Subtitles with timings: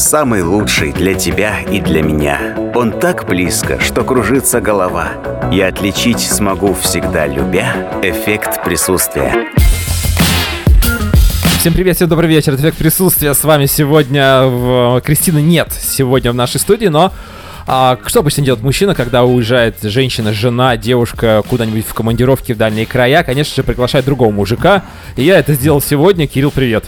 [0.00, 2.56] Самый лучший для тебя и для меня.
[2.74, 5.10] Он так близко, что кружится голова.
[5.52, 9.30] Я отличить смогу всегда, любя эффект присутствия.
[11.58, 13.34] Всем привет, всем добрый вечер, это эффект присутствия.
[13.34, 15.02] С вами сегодня в...
[15.04, 17.12] Кристины нет сегодня в нашей студии, но
[17.66, 22.86] а, что обычно делает мужчина, когда уезжает женщина, жена, девушка куда-нибудь в командировке в дальние
[22.86, 23.22] края?
[23.22, 24.82] Конечно же, приглашает другого мужика.
[25.16, 26.26] И я это сделал сегодня.
[26.26, 26.86] Кирилл, привет.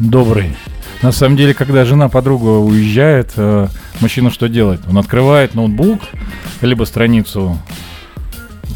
[0.00, 0.56] Добрый.
[1.02, 3.68] На самом деле, когда жена подруга уезжает, э,
[4.00, 4.80] мужчина что делает?
[4.88, 6.00] Он открывает ноутбук,
[6.60, 7.58] либо страницу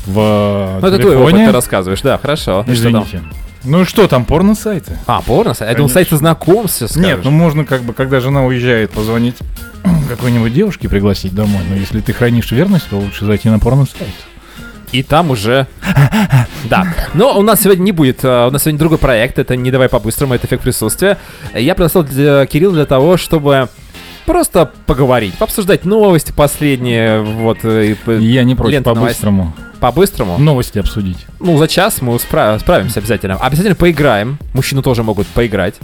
[0.06, 2.64] в Ну, это твой опыт, ты рассказываешь, да, хорошо.
[2.66, 3.22] Извините.
[3.62, 4.98] Ну что там, порно-сайты?
[5.06, 5.54] А, порно?
[5.58, 6.96] Я думал, сайты знакомств скажешь.
[6.96, 9.36] Нет, ну можно как бы, когда жена уезжает, позвонить
[10.08, 11.62] какой-нибудь девушке пригласить домой.
[11.68, 14.14] Но если ты хранишь верность, то лучше зайти на порно-сайт.
[14.94, 15.66] И там уже...
[16.70, 16.86] Да.
[17.14, 18.24] Но у нас сегодня не будет.
[18.24, 19.38] э, У нас сегодня другой проект.
[19.38, 21.18] Это не давай по-быстрому, это эффект присутствия.
[21.52, 23.68] Я пригласил для Кирилла для того, чтобы
[24.24, 30.38] просто поговорить, пообсуждать новости последние, вот, э, и Я не против по-быстрому по-быстрому.
[30.38, 31.18] новости обсудить.
[31.40, 33.34] Ну, за час мы спра- справимся обязательно.
[33.36, 34.38] Обязательно поиграем.
[34.54, 35.74] Мужчины тоже могут поиграть,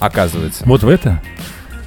[0.00, 0.64] оказывается.
[0.66, 1.22] Вот в это?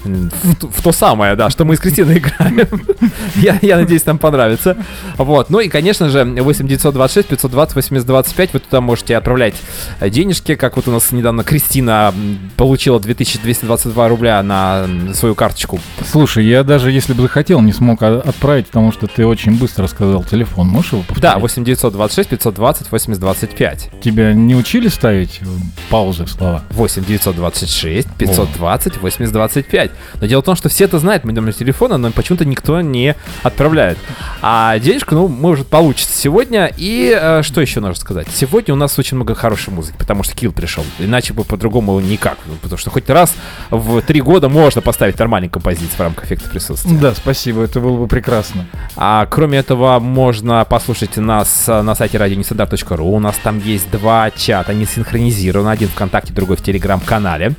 [0.07, 2.67] В, в то самое, да, что мы с Кристиной играем.
[3.35, 4.77] я, я надеюсь, нам понравится.
[5.17, 5.49] Вот.
[5.49, 9.55] Ну и, конечно же, 8 926 520 8025 вы туда можете отправлять
[10.01, 12.13] денежки, как вот у нас недавно Кристина
[12.55, 15.79] получила 2222 рубля на свою карточку.
[16.09, 20.23] Слушай, я даже если бы захотел, не смог отправить, потому что ты очень быстро сказал
[20.23, 20.67] телефон.
[20.67, 21.21] Можешь его повторить?
[21.21, 23.89] Да, 8 926 520 8025.
[24.01, 25.41] Тебя не учили ставить
[25.89, 26.63] паузы в слова?
[26.71, 29.91] 8 926 520 8025.
[30.19, 33.15] Но дело в том, что все это знают, мой номер телефона, но почему-то никто не
[33.43, 33.97] отправляет.
[34.41, 36.71] А денежку, ну, может, получится сегодня.
[36.77, 38.27] И э, что еще нужно сказать?
[38.33, 40.83] Сегодня у нас очень много хорошей музыки, потому что Килл пришел.
[40.99, 42.37] Иначе бы по-другому никак.
[42.45, 43.35] Ну, Потому что хоть раз
[43.69, 46.97] в три года можно поставить нормальные композиции в рамках эффекта присутствия.
[46.97, 48.65] Да, спасибо, это было бы прекрасно.
[48.95, 53.03] А кроме этого, можно послушать нас э, на сайте radionestandarт.ru.
[53.03, 55.69] У нас там есть два чата, они синхронизированы.
[55.69, 57.53] Один ВКонтакте, другой в Телеграм-канале.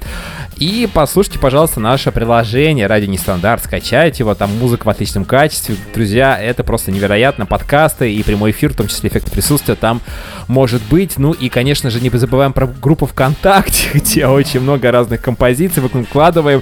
[0.56, 3.62] И послушайте, пожалуйста, наше приложение «Радио Нестандарт».
[3.62, 5.76] Скачайте его, там музыка в отличном качестве.
[5.94, 7.46] Друзья, это просто невероятно.
[7.46, 10.00] Подкасты и прямой эфир, в том числе эффект присутствия, там
[10.48, 11.16] может быть.
[11.16, 16.60] Ну и, конечно же, не забываем про группу ВКонтакте, где очень много разных композиций выкладываем.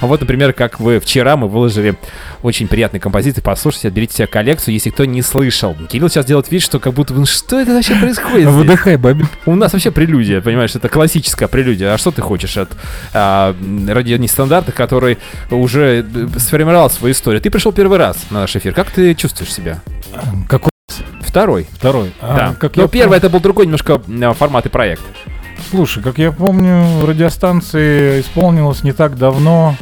[0.00, 1.96] Вот, например, как вы вчера мы выложили
[2.42, 3.42] очень приятные композиции.
[3.42, 5.76] Послушайте, отберите себе коллекцию, если кто не слышал.
[5.90, 8.48] Кирилл сейчас делает вид, что как будто бы, «Ну что это вообще происходит?
[8.48, 9.26] здесь?» Выдыхай, Бобби.
[9.44, 11.92] У нас вообще прелюдия, понимаешь, это классическая прелюдия.
[11.92, 12.70] А что ты хочешь от
[13.12, 13.54] а,
[13.86, 14.93] радио нестандарта, который
[15.50, 17.40] уже э, сформировал свою историю?
[17.40, 18.72] Ты пришел первый раз на наш эфир.
[18.74, 19.80] Как ты чувствуешь себя?
[20.48, 20.70] Какой
[21.20, 21.66] Второй.
[21.72, 22.12] второй?
[22.20, 22.54] А, да.
[22.58, 25.02] Как Но первый это был другой немножко м, формат и проект.
[25.70, 29.76] Слушай, как я помню, радиостанции исполнилось не так давно.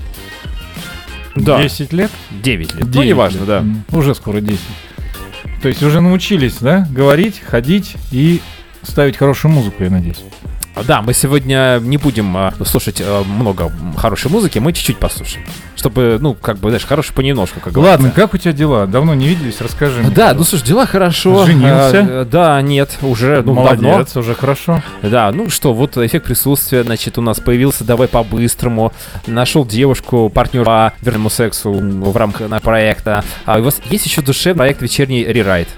[1.35, 1.61] Да.
[1.63, 2.11] 10 лет?
[2.31, 2.85] 9 лет.
[2.87, 3.47] ну, 9 неважно, лет.
[3.47, 3.65] да.
[3.97, 4.61] Уже скоро 10.
[5.63, 8.41] То есть уже научились, да, говорить, ходить и
[8.83, 10.23] ставить хорошую музыку, я надеюсь.
[10.87, 15.47] Да, мы сегодня не будем а, слушать а, много хорошей музыки, мы чуть-чуть послушаем.
[15.77, 18.21] Чтобы, ну, как бы, знаешь, хорошо понемножку, как Ладно, говорится.
[18.21, 18.87] как у тебя дела?
[18.87, 20.11] Давно не виделись, расскажи мне.
[20.11, 21.47] Да, ну слушай, дела хорошо.
[21.47, 22.01] Женился?
[22.21, 23.91] А, да, нет, уже ну, давно.
[23.91, 24.83] Молодец, уже хорошо.
[25.03, 28.93] Да, ну что, вот эффект присутствия, значит, у нас появился «Давай по-быстрому»,
[29.27, 33.25] нашел девушку, партнера по верному сексу в рамках на проекта.
[33.45, 35.69] А у вас есть еще душевный проект «Вечерний рерайт».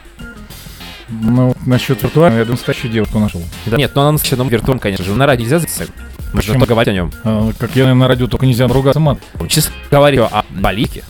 [1.22, 3.42] Ну, насчет виртуального, я думаю, настоящую девушку нашел.
[3.66, 5.14] Да, нет, но она на нам виртуальном, конечно же.
[5.14, 5.88] На радио нельзя записать.
[6.32, 6.60] Можно Почему?
[6.60, 7.12] поговорить о нем.
[7.22, 9.18] А, как я на радио только нельзя ругаться мат.
[9.48, 11.04] Честно говорю о политике,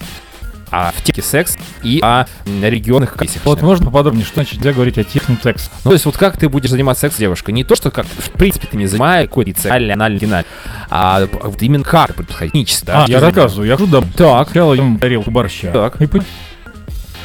[0.71, 3.45] о теке секс и о регионах комиссиях.
[3.47, 5.71] Вот можно поподробнее, что значит нельзя говорить о технотекст?
[5.85, 7.53] Ну, то есть вот как ты будешь заниматься сексом с девушкой?
[7.53, 10.45] Не то, что как, в принципе, ты не занимаешь какой-то цельный, анальный,
[10.91, 13.05] а вот именно как технически, да?
[13.05, 14.49] А, я рассказываю, я туда Так.
[14.49, 15.73] сначала ем тарелку борща.
[15.73, 16.03] Так.
[16.03, 16.07] И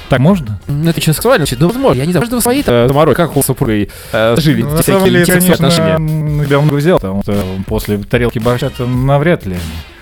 [0.10, 0.60] Так можно?
[0.68, 3.38] Ну, это очень сексуально, значит, ну, возможно, я не знаю, каждого свои э, заморой, как
[3.38, 6.46] у супруги э, жили Ну, эти всякие деле, интересные конечно, отношения.
[6.50, 9.58] я много взял, потому что после тарелки борща это навряд ли.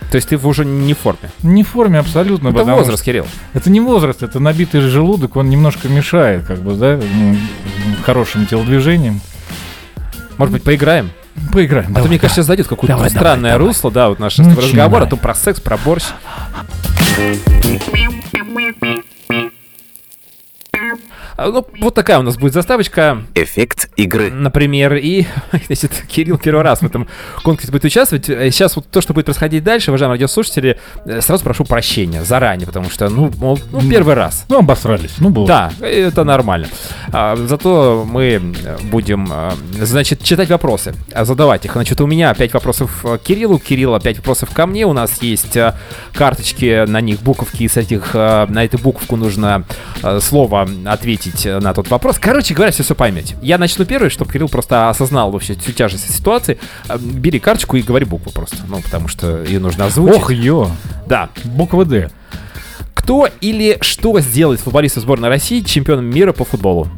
[0.09, 1.29] То есть ты уже не в форме.
[1.44, 3.28] Не в форме абсолютно, Это возраст, Кирилл.
[3.53, 6.97] Это не возраст, это набитый желудок, он немножко мешает, как бы, да,
[8.05, 9.20] хорошим телодвижением.
[10.37, 11.09] Может быть, поиграем?
[11.52, 11.87] Поиграем.
[11.87, 13.67] а то, давай, мне кажется, сейчас зайдет какое-то Давай, странное давай, давай.
[13.67, 16.05] русло, да, вот наш разговор, а то про секс, про борщ.
[21.37, 23.22] Ну, вот такая у нас будет заставочка.
[23.35, 24.31] Эффект игры.
[24.31, 25.25] Например, и,
[25.67, 27.07] значит, Кирилл первый раз в этом
[27.43, 28.28] конкурсе будет участвовать.
[28.28, 32.66] Э, Сейчас вот то, что будет происходить дальше, уважаемые радиослушатели, э, сразу прошу прощения заранее,
[32.66, 34.45] потому что, ну, мол, ну, первый раз.
[34.49, 35.13] Ну, обосрались.
[35.19, 35.47] Ну, было.
[35.47, 36.67] Да, это нормально.
[37.13, 39.31] А, зато мы э, будем,
[39.79, 41.73] значит, читать вопросы, а, задавать их.
[41.73, 44.87] Значит, у меня 5 вопросов к Кириллу, Кирилла 5 вопросов ко мне.
[44.87, 45.55] У нас есть
[46.13, 49.66] карточки, на них буковки, и с этих, на эту буковку нужно
[50.19, 52.18] слово ответить э, на тот вопрос.
[52.20, 53.35] Короче говоря, все все поймете.
[53.41, 56.58] Я начну первый, чтобы Кирилл просто осознал вообще всю тяжесть ситуации.
[56.90, 60.18] Э, Бери карточку и говори букву просто, ну, потому что ее нужно озвучить.
[60.18, 60.72] Ох, ё.
[61.08, 61.29] Да.
[61.44, 62.09] Буква Д.
[62.94, 66.90] Кто или что сделает футболиста сборной России чемпионом мира по футболу?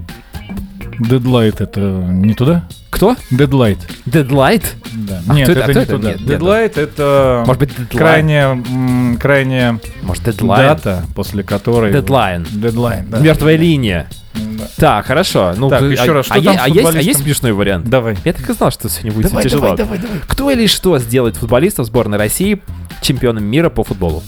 [1.00, 2.68] Дедлайт это не туда?
[2.90, 3.16] Кто?
[3.32, 3.78] Дедлайт.
[4.06, 4.76] Дедлайт?
[4.94, 5.22] Да.
[5.28, 5.96] А Нет, кто это- это кто не это?
[5.96, 6.08] туда.
[6.10, 7.88] Нет, нет, Дедлайт это Может быть, дедлайн?
[7.98, 10.68] крайняя, крайняя Может, дедлайн?
[10.68, 11.94] дата, после которой...
[11.94, 12.46] Дедлайн.
[12.52, 13.20] Дедлайн, да.
[13.20, 14.10] Мертвая линия.
[14.34, 14.68] Да.
[14.78, 15.54] Так, хорошо.
[15.56, 17.88] Ну, Так, ты- еще а, раз, что а там а есть, а есть смешной вариант?
[17.90, 18.18] Давай.
[18.26, 19.62] Я так и знал, что сегодня будет Давай, тяжело.
[19.62, 20.18] давай, давай, давай.
[20.28, 22.62] Кто или что сделает футболиста в сборной России
[23.02, 24.22] чемпионом мира по футболу?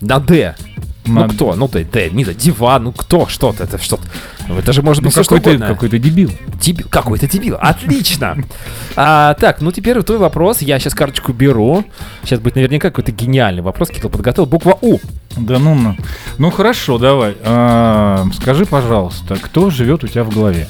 [0.00, 0.54] На Д.
[1.04, 1.54] Ну кто?
[1.54, 4.02] Ну ты, не знаю, диван, ну кто, что-то, это что-то.
[4.48, 6.30] Ну, Это же может Ну быть что какой-то какой-то дебил.
[6.60, 6.86] Дебил.
[6.88, 7.56] Какой-то дебил.
[7.60, 8.36] Отлично.
[8.94, 10.60] А, так, ну теперь твой вопрос.
[10.60, 11.82] Я сейчас карточку беру.
[12.24, 13.88] Сейчас будет наверняка какой-то гениальный вопрос.
[13.88, 14.46] Кирилл подготовил.
[14.46, 14.98] Буква У.
[15.34, 15.96] Да ну, ну.
[16.36, 17.34] Ну хорошо, давай.
[17.42, 20.68] А, скажи, пожалуйста, кто живет у тебя в голове?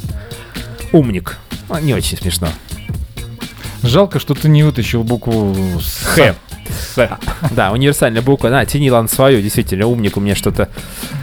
[0.93, 1.37] Умник.
[1.69, 2.47] А, не очень смешно.
[3.83, 5.57] Жалко, что ты не вытащил букву.
[6.05, 6.37] Х.
[7.51, 8.49] Да, универсальная буква.
[8.49, 10.69] На, тяни ладно свою, действительно, умник у меня что-то...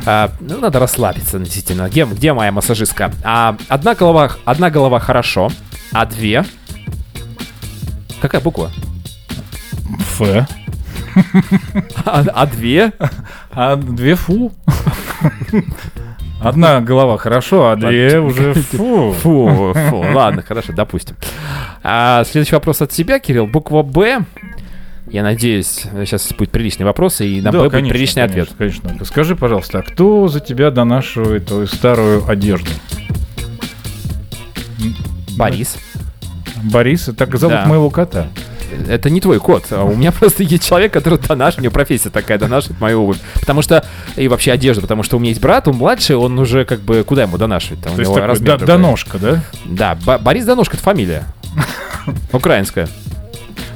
[0.05, 1.87] а, ну, надо расслабиться, действительно.
[1.89, 3.11] Где, где моя массажистка?
[3.23, 5.51] А, одна голова, одна голова хорошо,
[5.91, 6.45] а две...
[8.21, 8.71] Какая буква?
[9.99, 10.21] Ф.
[12.05, 12.91] А, а две?
[13.51, 14.51] А две фу.
[16.41, 19.13] Одна голова хорошо, а две уже фу.
[19.21, 21.15] Фу, фу, ладно, хорошо, допустим.
[21.83, 23.47] А, следующий вопрос от тебя, Кирилл.
[23.47, 24.25] Буква Б.
[25.11, 28.55] Я надеюсь, сейчас будет приличный вопрос, и на Да, будет конечно, приличный конечно, ответ.
[28.83, 29.05] Конечно.
[29.05, 32.69] Скажи, пожалуйста, а кто за тебя донашивает твою старую одежду?
[35.35, 35.77] Борис.
[36.63, 37.65] Борис, так зовут Да.
[37.65, 38.27] моего кота.
[38.87, 42.09] Это не твой кот, а у меня просто есть человек, который донаш, у него профессия
[42.11, 43.17] такая, донашивает мою обувь.
[43.39, 43.83] Потому что,
[44.15, 47.03] и вообще одежду, потому что у меня есть брат, он младший, он уже как бы,
[47.03, 47.81] куда ему донашивать?
[47.81, 48.67] Там у То есть такой другой.
[48.67, 49.43] доножка, да?
[49.65, 51.23] Да, Бо- Борис Доношка, это фамилия.
[52.31, 52.87] Украинская.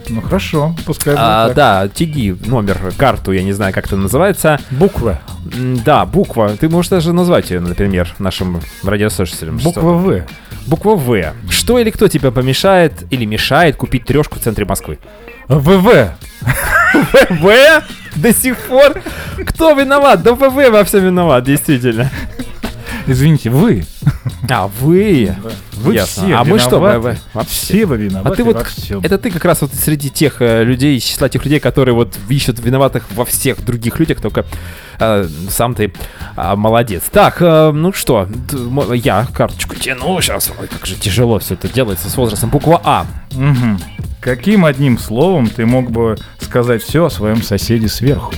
[0.10, 1.56] Ну хорошо, пускай А, так.
[1.56, 4.60] да, тяги номер, карту, я не знаю, как это называется.
[4.72, 5.20] Буква.
[5.86, 6.56] Да, буква.
[6.58, 9.58] Ты можешь даже назвать ее, например, нашим радиослушателям.
[9.58, 10.24] Буква В.
[10.68, 11.34] Буква В.
[11.50, 15.00] Что или кто тебе помешает или мешает купить трешку в центре Москвы?
[15.48, 16.12] ВВ.
[17.30, 17.84] В?
[18.16, 19.02] До сих пор?
[19.46, 20.22] Кто виноват?
[20.24, 22.10] Да ВВ во всем виноват, действительно.
[23.06, 23.86] Извините, вы.
[24.50, 25.36] А, вы?
[25.74, 26.26] Вы Ясно.
[26.26, 26.80] все А мы что?
[26.80, 27.20] Вообще.
[27.48, 28.66] Все вы виноваты А ты вот,
[29.04, 32.18] это ты как раз вот среди тех э, людей, из числа тех людей, которые вот
[32.30, 34.46] ищут виноватых во всех других людях, только
[35.00, 35.94] э, сам ты
[36.36, 37.04] а, молодец.
[37.12, 38.28] Так, э, ну что,
[38.94, 40.52] я карточку тяну сейчас.
[40.60, 42.50] Ой, как же тяжело все это делается с возрастом.
[42.50, 43.06] Буква А.
[44.22, 48.34] Каким одним словом ты мог бы сказать все о своем соседе сверху?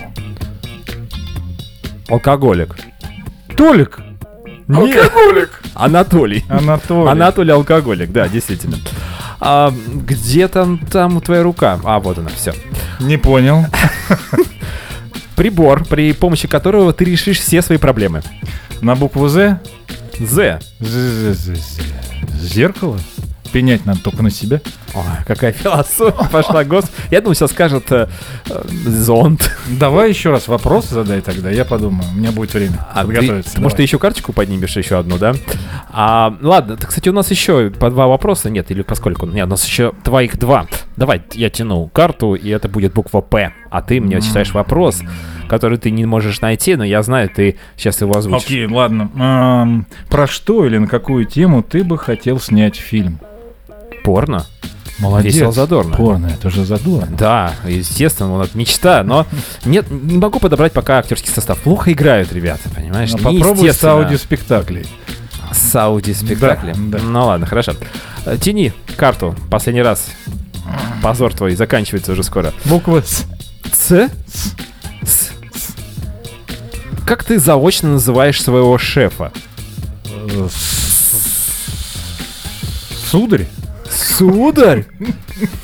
[2.08, 2.76] Алкоголик.
[3.56, 4.00] Толик.
[4.68, 5.62] Алкоголик.
[5.76, 6.44] Анатолий.
[6.50, 7.12] Анатолий.
[7.12, 8.78] Анатолий алкоголик, да, действительно.
[9.40, 11.80] А, где там, там твоя рука?
[11.84, 12.54] А, вот она, все.
[13.00, 13.66] Не понял.
[15.36, 18.24] Прибор, при помощи которого ты решишь все свои проблемы.
[18.82, 19.60] На букву З?
[20.20, 20.60] З.
[20.80, 21.82] З- з- з-
[22.42, 23.00] Зеркало?
[23.52, 24.62] Пенять надо только на себя.
[24.94, 26.94] Ой, какая философия пошла, господи.
[27.12, 28.08] Я думаю, сейчас скажет э,
[28.50, 29.52] э, зонт.
[29.68, 32.10] Давай еще раз вопрос задай тогда, я подумаю.
[32.12, 33.56] У меня будет время А подготовиться.
[33.56, 35.34] ты, может, ты еще карточку поднимешь, еще одну, да?
[35.90, 38.50] А, ладно, так, кстати, у нас еще по два вопроса.
[38.50, 39.26] Нет, или поскольку...
[39.26, 40.68] Нет, у нас еще твоих два.
[40.98, 43.54] Давай, я тяну карту, и это будет буква П.
[43.70, 45.02] А ты мне читаешь вопрос,
[45.48, 48.46] который ты не можешь найти, но я знаю, ты сейчас его озвучишь.
[48.46, 49.10] Окей, ладно.
[49.18, 53.20] Ам, про что или на какую тему ты бы хотел снять фильм?
[54.04, 54.46] Порно?
[55.00, 55.34] Молодец.
[55.34, 55.96] Весело задорно.
[55.96, 57.16] Порно, это же задорно.
[57.18, 59.26] Да, естественно, вот мечта, но
[59.66, 61.60] нет, не могу подобрать пока актерский состав.
[61.60, 63.12] Плохо играют ребята, понимаешь?
[63.12, 64.88] Ну, попробуй с аудиоспектаклей.
[65.52, 66.92] С аудиоспектаклем.
[66.92, 67.04] Да, да.
[67.04, 67.74] Ну ладно, хорошо.
[68.26, 69.36] Э, Тяни карту.
[69.50, 70.08] Последний раз.
[71.02, 72.54] Позор твой заканчивается уже скоро.
[72.66, 73.26] Буква С.
[73.72, 74.10] С.
[77.06, 79.32] Как ты заочно называешь своего шефа?
[83.12, 83.48] Сударь?
[83.90, 84.86] Сударь?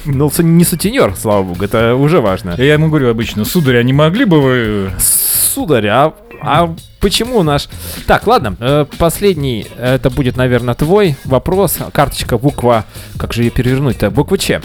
[0.05, 2.55] Ну, не сутенер, слава богу, это уже важно.
[2.57, 4.91] Я ему говорю обычно, сударь, а не могли бы вы...
[4.99, 7.69] сударь, а, а почему наш...
[8.05, 11.79] Так, ладно, э, последний, это будет, наверное, твой вопрос.
[11.91, 12.85] Карточка, буква...
[13.17, 14.11] Как же ее перевернуть-то?
[14.11, 14.61] Буква Ч.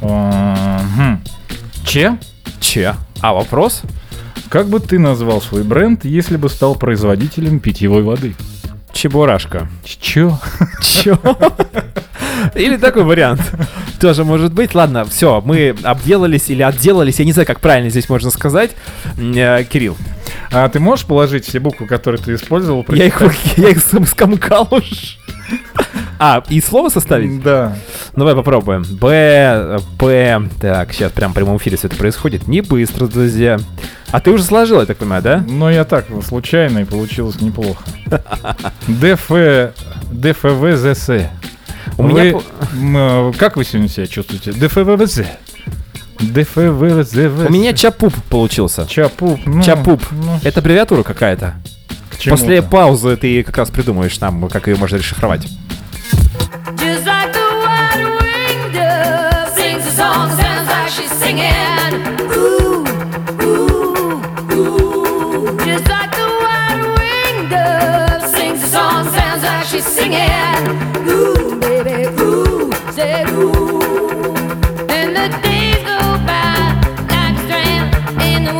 [0.00, 1.22] А, хм.
[1.84, 2.96] Че?
[3.20, 3.82] А вопрос?
[4.48, 8.34] Как бы ты назвал свой бренд, если бы стал производителем питьевой воды?
[8.92, 9.68] Чебурашка.
[9.84, 10.38] Чё?
[10.80, 11.18] Чё?
[12.54, 13.40] Или такой вариант.
[14.00, 14.74] Тоже может быть.
[14.74, 17.18] Ладно, все, мы обделались или отделались.
[17.18, 18.72] Я не знаю, как правильно здесь можно сказать.
[19.16, 19.96] Э, Кирилл,
[20.56, 22.86] А ты можешь положить все буквы, которые ты использовал?
[22.90, 23.20] я их,
[23.56, 25.18] я их скомкал уж.
[26.20, 27.42] А, и слово составить?
[27.42, 27.76] Да.
[28.12, 28.84] Ну, Давай попробуем.
[28.84, 30.48] Б, П.
[30.60, 32.46] Так, сейчас прям в прямом эфире все это происходит.
[32.46, 33.58] Не быстро, друзья.
[34.12, 35.44] А ты уже сложил, я так понимаю, да?
[35.48, 37.82] Но я так, случайно, и получилось неплохо.
[38.86, 39.28] ДФ...
[40.12, 41.10] ДФВЗС.
[41.98, 42.40] У меня...
[42.96, 44.52] Э, как вы сегодня себя чувствуете?
[44.52, 45.22] ДФВЗ.
[46.20, 47.14] ДФВЗ.
[47.48, 48.86] У меня чапуп получился.
[48.86, 49.40] Чапуп.
[49.46, 50.02] ну, Чапуп.
[50.10, 51.54] ну, Это аббревиатура какая-то.
[52.28, 55.46] После паузы ты как раз придумаешь нам, как ее можно расшифровать.
[56.76, 57.14] Just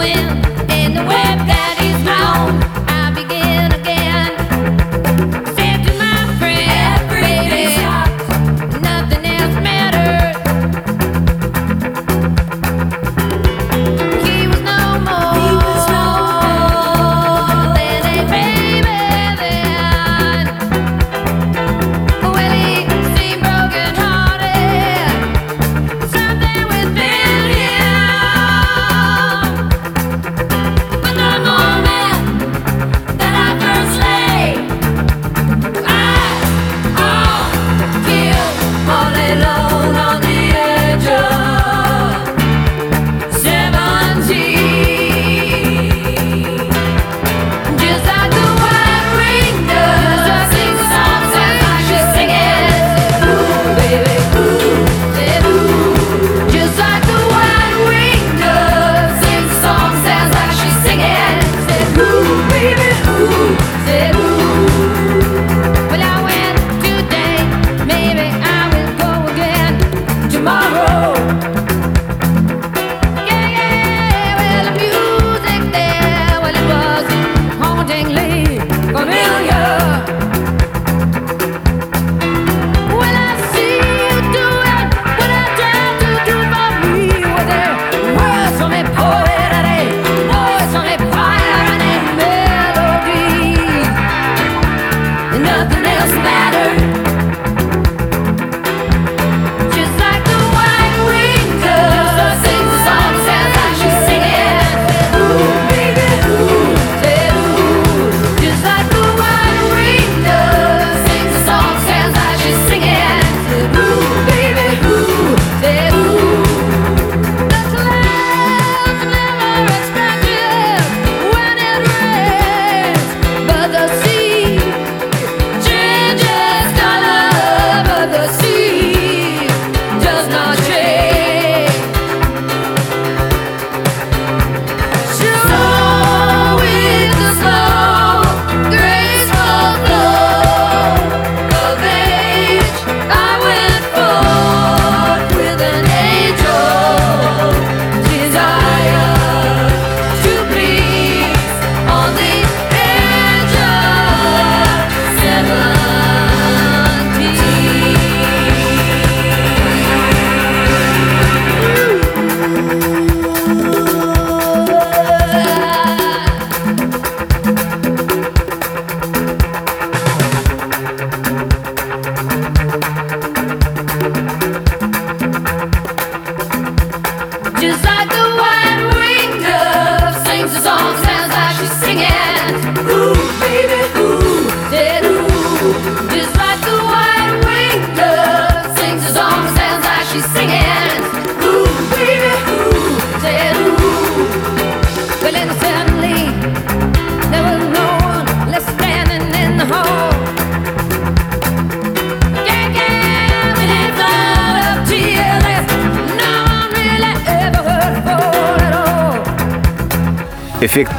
[0.05, 0.44] will.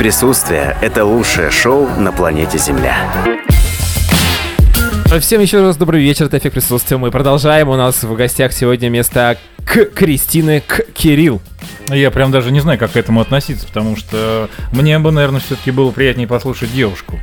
[0.05, 2.95] Эффект присутствия– это лучшее шоу на планете Земля.
[5.19, 6.97] Всем еще раз добрый вечер, это эффект присутствия.
[6.97, 7.69] Мы продолжаем.
[7.69, 11.41] У нас в гостях сегодня вместо к Кристины к Кирилл.
[11.88, 15.71] Я прям даже не знаю, как к этому относиться, потому что мне бы, наверное, все-таки
[15.71, 17.19] было приятнее послушать девушку.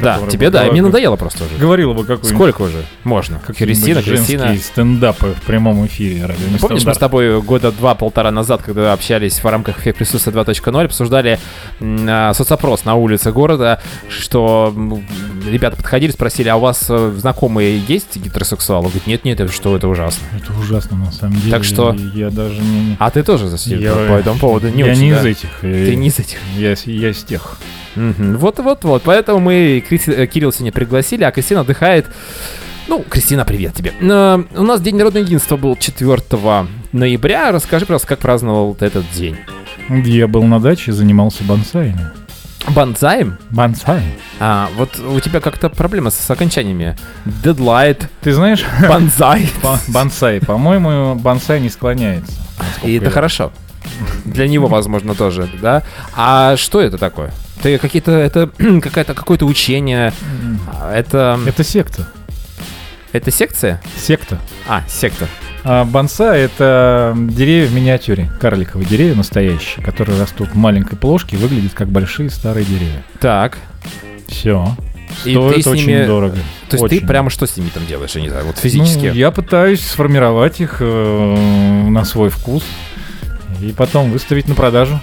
[0.00, 1.56] Да, тебе да, мне как- надоело просто уже.
[1.56, 2.84] Говорила бы какой-нибудь Сколько уже?
[3.04, 3.40] Можно.
[3.46, 4.46] Кристина, какие-нибудь Кристина.
[4.48, 6.26] женские стендапы в прямом эфире.
[6.26, 10.32] радио Ну, Помнишь, мы с тобой года два-полтора назад, когда общались в рамках эффект присутствия
[10.32, 11.38] 2.0, обсуждали
[11.80, 14.74] а, соцопрос на улице города, что
[15.48, 18.84] ребята подходили, спросили, а у вас э, знакомые есть гетеросексуалы?
[18.86, 20.24] Говорит, нет-нет, это что, это ужасно.
[20.36, 21.50] Это ужасно, на самом деле.
[21.50, 22.96] Так что- Я даже не...
[22.98, 24.68] А ты тоже засидел Я- по этому поводу?
[24.68, 25.20] Не я очень, не да?
[25.20, 25.48] из этих.
[25.62, 26.38] э, Ты не из этих.
[26.56, 27.58] Я, я из тех.
[28.38, 29.02] Вот-вот-вот.
[29.04, 32.06] Поэтому мы э, Кирилл сегодня пригласили, а Кристина отдыхает.
[32.86, 33.92] Ну, Кристина, привет тебе.
[34.00, 36.16] Э, У нас День народного единства был 4
[36.92, 37.52] ноября.
[37.52, 39.36] Расскажи, пожалуйста, как праздновал этот день?
[39.88, 42.10] Я был на даче, занимался бонсаями.
[42.68, 43.38] Бонзаем?
[43.50, 44.02] Бонсай.
[44.40, 46.96] А, вот у тебя как-то проблема с окончаниями.
[47.24, 49.48] Дедлайт, Ты знаешь, бонзай.
[49.62, 52.32] ба- бонсай, по-моему, бонсай не склоняется.
[52.82, 53.52] И это хорошо.
[54.26, 55.82] Для него, возможно, тоже, да?
[56.14, 57.32] А что это такое?
[57.62, 58.50] Ты какие-то, это
[58.82, 60.12] какая-то, какое-то учение,
[60.72, 62.08] а, это, Это секта.
[63.12, 63.80] это секция?
[63.96, 64.38] Секта.
[64.68, 65.26] А, секта.
[65.64, 68.30] А бонсай— это деревья в миниатюре.
[68.40, 73.02] Карликовые деревья настоящие, которые растут в маленькой плошке и выглядят как большие старые деревья.
[73.20, 73.58] Так,
[74.28, 74.76] Все.
[75.24, 76.36] И Стоит ты очень ними- дорого.
[76.68, 77.00] то есть Очень.
[77.00, 79.06] ты прямо что с ними там делаешь, я не знаю, вот физически?
[79.06, 82.62] Ну, я пытаюсь сформировать их э, на свой вкус
[83.60, 85.00] и потом выставить на продажу.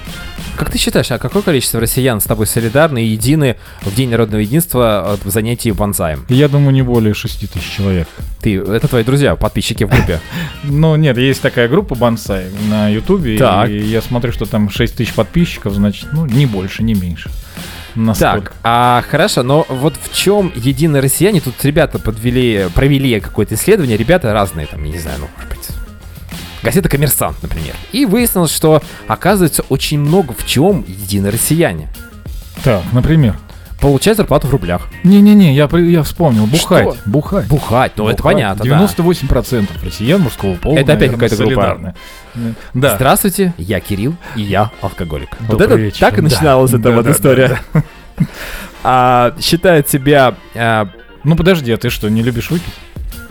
[0.58, 4.42] Как ты считаешь, а какое количество россиян с тобой солидарны и едины в День народного
[4.42, 6.26] единства э, в занятии бонзаем?
[6.30, 8.08] Я думаю, не более 6 тысяч человек.
[8.42, 10.20] Ты, это твои друзья, подписчики в группе.
[10.64, 15.14] Ну, нет, есть такая группа бонсай на Ютубе, и я смотрю, что там 6 тысяч
[15.14, 17.30] подписчиков, значит, ну, не больше, не меньше.
[17.96, 18.52] Настолько.
[18.52, 21.40] Так, а хорошо, но вот в чем единые россияне?
[21.40, 25.75] Тут ребята подвели, провели какое-то исследование, ребята разные, там, я не знаю, ну, может быть,
[26.66, 27.74] газета «Коммерсант», например.
[27.92, 31.88] И выяснилось, что, оказывается, очень много в чем едины россияне.
[32.64, 33.38] Так, например.
[33.82, 34.88] Получать зарплату в рублях.
[35.04, 36.46] Не-не-не, я, я вспомнил.
[36.48, 36.94] Бухать.
[36.94, 36.98] Что?
[37.06, 37.48] Бухать.
[37.48, 38.80] Бухать, ну это понятно, да.
[38.80, 40.78] 98% россиян мужского пола.
[40.78, 41.54] Это опять какая-то группа.
[41.54, 41.94] солидарны.
[42.74, 42.96] Да.
[42.96, 45.30] Здравствуйте, я Кирилл, и я алкоголик.
[45.42, 46.00] вот Добрый это вечер.
[46.00, 46.22] так и Да.
[46.24, 47.60] начиналась эта Да, вот да, история.
[48.84, 50.36] А, считает себя...
[50.56, 50.88] а,
[51.24, 52.74] Ну подожди, а ты что, не любишь выпить?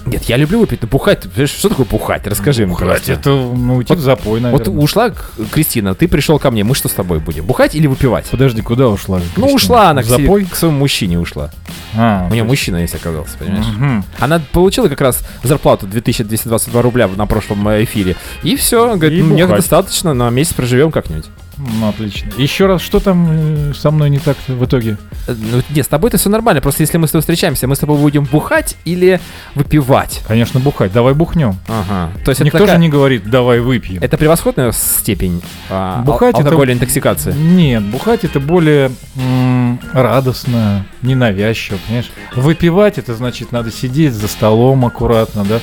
[0.07, 1.25] Нет, я люблю выпить, но бухать...
[1.47, 2.27] Что такое бухать?
[2.27, 3.13] Расскажи мне, Бухать, пожалуйста.
[3.13, 4.79] это ну, уйти Вот- запой, Вот наверное.
[4.83, 7.45] ушла К- Кристина, ты пришел ко мне, мы что с тобой будем?
[7.45, 8.27] Бухать или выпивать?
[8.31, 9.19] Подожди, куда ушла?
[9.19, 9.55] Ну, Кристина?
[9.55, 10.45] ушла она к, запой?
[10.45, 11.51] к своему мужчине ушла.
[11.97, 13.67] А, У нее мужчина есть оказался, понимаешь?
[13.67, 14.05] Мгм.
[14.19, 18.17] Она получила как раз зарплату 2222 рубля на прошлом э, эфире.
[18.43, 21.27] И все, говорит, И «Ну, мне достаточно, на месяц проживем как-нибудь.
[21.57, 22.31] Ну, отлично.
[22.37, 24.97] Еще раз, что там э, со мной не так в итоге?
[25.29, 26.61] Ну, нет, с тобой-то все нормально.
[26.61, 29.21] Просто если мы с тобой встречаемся, мы с тобой будем бухать или
[29.55, 30.23] выпивать.
[30.27, 30.93] Конечно, бухать.
[30.93, 31.57] Давай бухнем.
[31.69, 32.11] Ага.
[32.25, 34.03] То есть Никто это, такая- же не говорит, давай выпьем.
[34.03, 37.33] это превосходная степень а, ал- Бухать это- алкогольной интоксикации.
[37.33, 42.11] Нет, бухать это более м, радостно, ненавязчиво, понимаешь?
[42.35, 45.61] Выпивать это значит надо сидеть за столом аккуратно, да?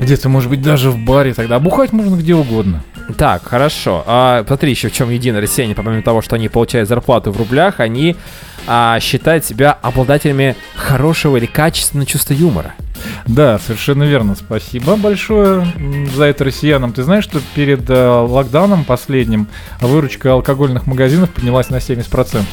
[0.00, 1.58] Где-то, может быть, даже в баре тогда.
[1.58, 2.82] Бухать можно где угодно.
[3.16, 4.04] Так, хорошо.
[4.06, 7.80] А, смотри еще в чем едино россияне, помимо того, что они получают зарплату в рублях,
[7.80, 8.16] они
[8.66, 12.74] а, считают себя обладателями хорошего или качественного чувства юмора.
[13.26, 14.34] Да, совершенно верно.
[14.34, 15.66] Спасибо большое
[16.14, 16.92] за это россиянам.
[16.92, 19.48] Ты знаешь, что перед э, локдауном последним
[19.80, 22.44] выручка алкогольных магазинов поднялась на 70%.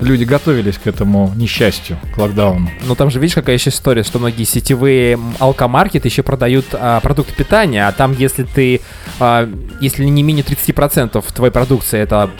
[0.00, 2.70] Люди готовились к этому несчастью, к локдауну.
[2.86, 7.34] Но там же видишь, какая еще история, что многие сетевые алкомаркеты еще продают а, продукты
[7.34, 8.80] питания, а там, если ты,
[9.20, 9.48] а,
[9.80, 12.30] если не менее 30% твоей продукции это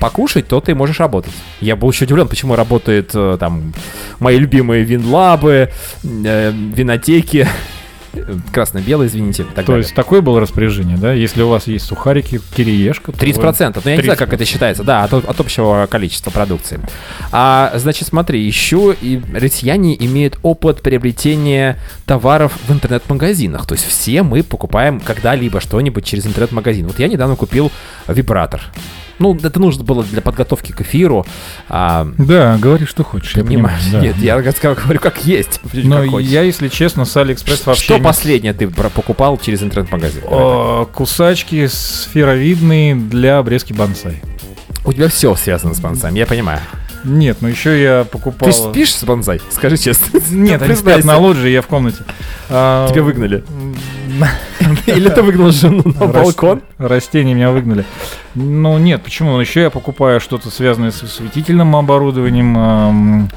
[0.00, 1.32] покушать, то ты можешь работать.
[1.60, 3.72] Я был еще удивлен, почему работают э, там
[4.18, 5.70] мои любимые винлабы,
[6.02, 7.48] э, винотеки,
[8.52, 9.82] красно-белые, извините, так То далее.
[9.82, 11.12] есть такое было распоряжение, да?
[11.12, 14.34] Если у вас есть сухарики, кириешка, то 30%, но я не знаю, как 30%.
[14.34, 16.80] это считается, да, от, от общего количества продукции.
[17.30, 23.66] А, значит, смотри, еще и россияне имеют опыт приобретения товаров в интернет-магазинах.
[23.66, 26.86] То есть все мы покупаем когда-либо что-нибудь через интернет-магазин.
[26.86, 27.70] Вот я недавно купил
[28.08, 28.62] вибратор.
[29.22, 31.24] Ну, это нужно было для подготовки к эфиру.
[31.68, 33.36] А, Да, говори, что хочешь.
[33.36, 33.80] я понимаешь?
[33.84, 34.08] понимаю, да.
[34.08, 35.60] Нет, я как- говорю, как есть.
[35.72, 37.84] Но как я, если честно, с Алиэкспресс вообще...
[37.84, 40.22] Что не- последнее ты покупал через интернет-магазин?
[40.92, 44.20] Кусачки сферовидные для обрезки бонсай.
[44.84, 46.60] У тебя все связано с бонсами, я понимаю.
[47.04, 48.48] Нет, ну еще я покупал...
[48.48, 49.40] Ты спишь с бонсай?
[49.50, 50.20] Скажи честно.
[50.30, 51.98] Нет, они спят на лоджии, я в комнате.
[52.48, 53.44] А, Тебя выгнали.
[54.86, 56.62] Или ты выгнал жену на балкон?
[56.78, 57.84] Растения меня выгнали.
[58.34, 59.38] Ну нет, почему?
[59.40, 63.28] Еще я покупаю что-то связанное с осветительным оборудованием,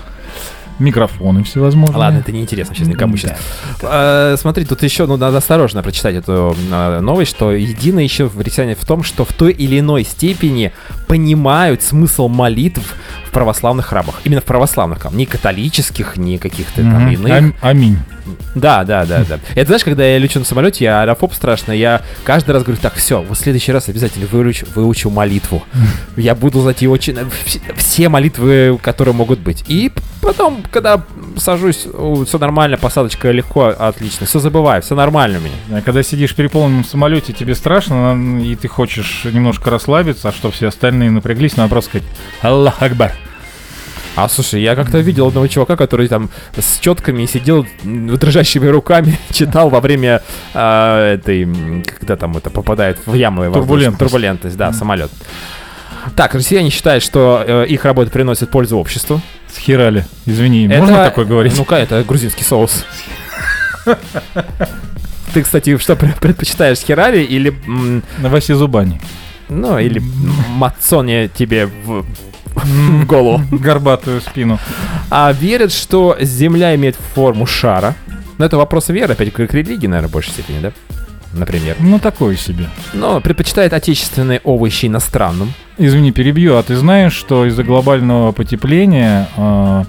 [0.79, 1.97] микрофоны всевозможные.
[1.97, 3.37] Ладно, это неинтересно сейчас никому сейчас.
[3.81, 8.35] А, смотри, тут еще, ну, надо осторожно прочитать эту а, новость, что единое еще в
[8.35, 10.73] в том, что в той или иной степени
[11.07, 12.95] понимают смысл молитв
[13.35, 14.15] православных храмах.
[14.23, 15.17] Именно в православных храмах.
[15.17, 17.09] Не католических, не каких-то там Мгм.
[17.13, 17.31] иных.
[17.37, 17.97] Ам- Аминь.
[18.55, 19.39] Да, да, да, да.
[19.53, 22.95] Это знаешь, когда я лечу на самолете, я аэрофоб страшно, я каждый раз говорю, так,
[22.95, 25.63] все, в следующий раз обязательно выучу, выучу молитву.
[26.15, 27.13] Я буду знать ее очень...
[27.13, 29.63] вс- Все молитвы, которые могут быть.
[29.67, 31.03] И потом, когда
[31.37, 31.85] сажусь,
[32.25, 35.41] все нормально, посадочка легко, отлично, все забываю, все нормально у
[35.73, 35.81] меня.
[35.81, 40.69] Когда сидишь в переполненном самолете, тебе страшно, и ты хочешь немножко расслабиться, а что все
[40.69, 42.07] остальные напряглись, надо просто сказать
[42.41, 43.11] «Аллах Акбар».
[44.15, 49.69] А слушай, я как-то видел одного чувака, который там с четками сидел дрожащими руками, читал
[49.69, 50.21] во время
[50.53, 51.45] а, этой,
[51.83, 53.61] когда там это попадает в ямы воздушные.
[53.61, 53.99] Турбулентность.
[53.99, 55.11] турбулентность, да, самолет.
[56.15, 59.21] Так, россияне считают, что э, их работа приносит пользу обществу.
[59.51, 60.05] Схерали.
[60.25, 61.57] Извини, можно такое говорить?
[61.57, 62.85] Ну-ка, это грузинский соус.
[65.33, 67.53] Ты, кстати, что пре- предпочитаешь, херали или,
[68.19, 69.01] Васе Зубани.
[69.49, 70.01] ну, или
[70.49, 72.05] мацоне тебе в
[73.07, 73.41] голову?
[73.51, 74.59] Горбатую спину.
[75.09, 77.95] А верят, что Земля имеет форму шара.
[78.37, 80.71] Но это вопрос веры, опять к религии, наверное, в большей степени, да?
[81.33, 81.75] Например.
[81.79, 82.69] Ну, такое себе.
[82.93, 85.53] Но предпочитает отечественные овощи иностранным.
[85.77, 86.55] Извини, перебью.
[86.55, 89.85] А ты знаешь, что из-за глобального потепления а,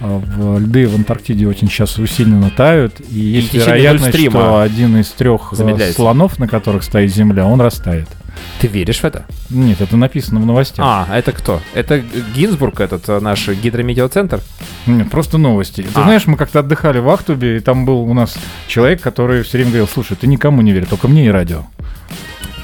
[0.00, 5.08] а, в льды в Антарктиде очень сейчас усиленно тают, и есть вероятность, что один из
[5.08, 5.96] трех замедляется.
[5.96, 8.08] слонов, на которых стоит Земля, он растает.
[8.60, 9.24] Ты веришь в это?
[9.50, 10.84] Нет, это написано в новостях.
[10.86, 11.60] А, это кто?
[11.74, 12.00] Это
[12.34, 14.40] Гинзбург, этот э, наш гидрометеоцентр?
[14.86, 15.82] Нет, просто новости.
[15.82, 16.02] Ты А.
[16.04, 19.70] знаешь, мы как-то отдыхали в Ахтубе, и там был у нас человек, который все время
[19.70, 21.66] говорил, слушай, ты никому не веришь, только мне и радио.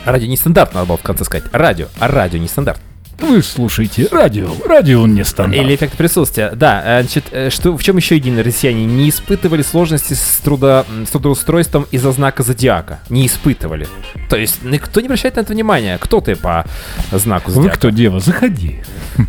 [0.05, 1.45] Радио нестандарт, надо было в конце сказать.
[1.53, 2.81] Радио, а радио нестандарт.
[3.21, 5.63] Вы слушаете радио, радио он не стандарт.
[5.63, 6.51] Или эффект присутствия.
[6.55, 8.85] Да, э, значит, э, что, в чем еще единые россияне?
[8.85, 13.01] Не испытывали сложности с, трудо, с трудоустройством из-за знака зодиака.
[13.09, 13.87] Не испытывали.
[14.29, 15.99] То есть никто не обращает на это внимания.
[15.99, 16.65] Кто ты по
[17.13, 17.77] знаку Вы зодиака?
[17.79, 18.21] кто, дева?
[18.21, 18.83] Заходи.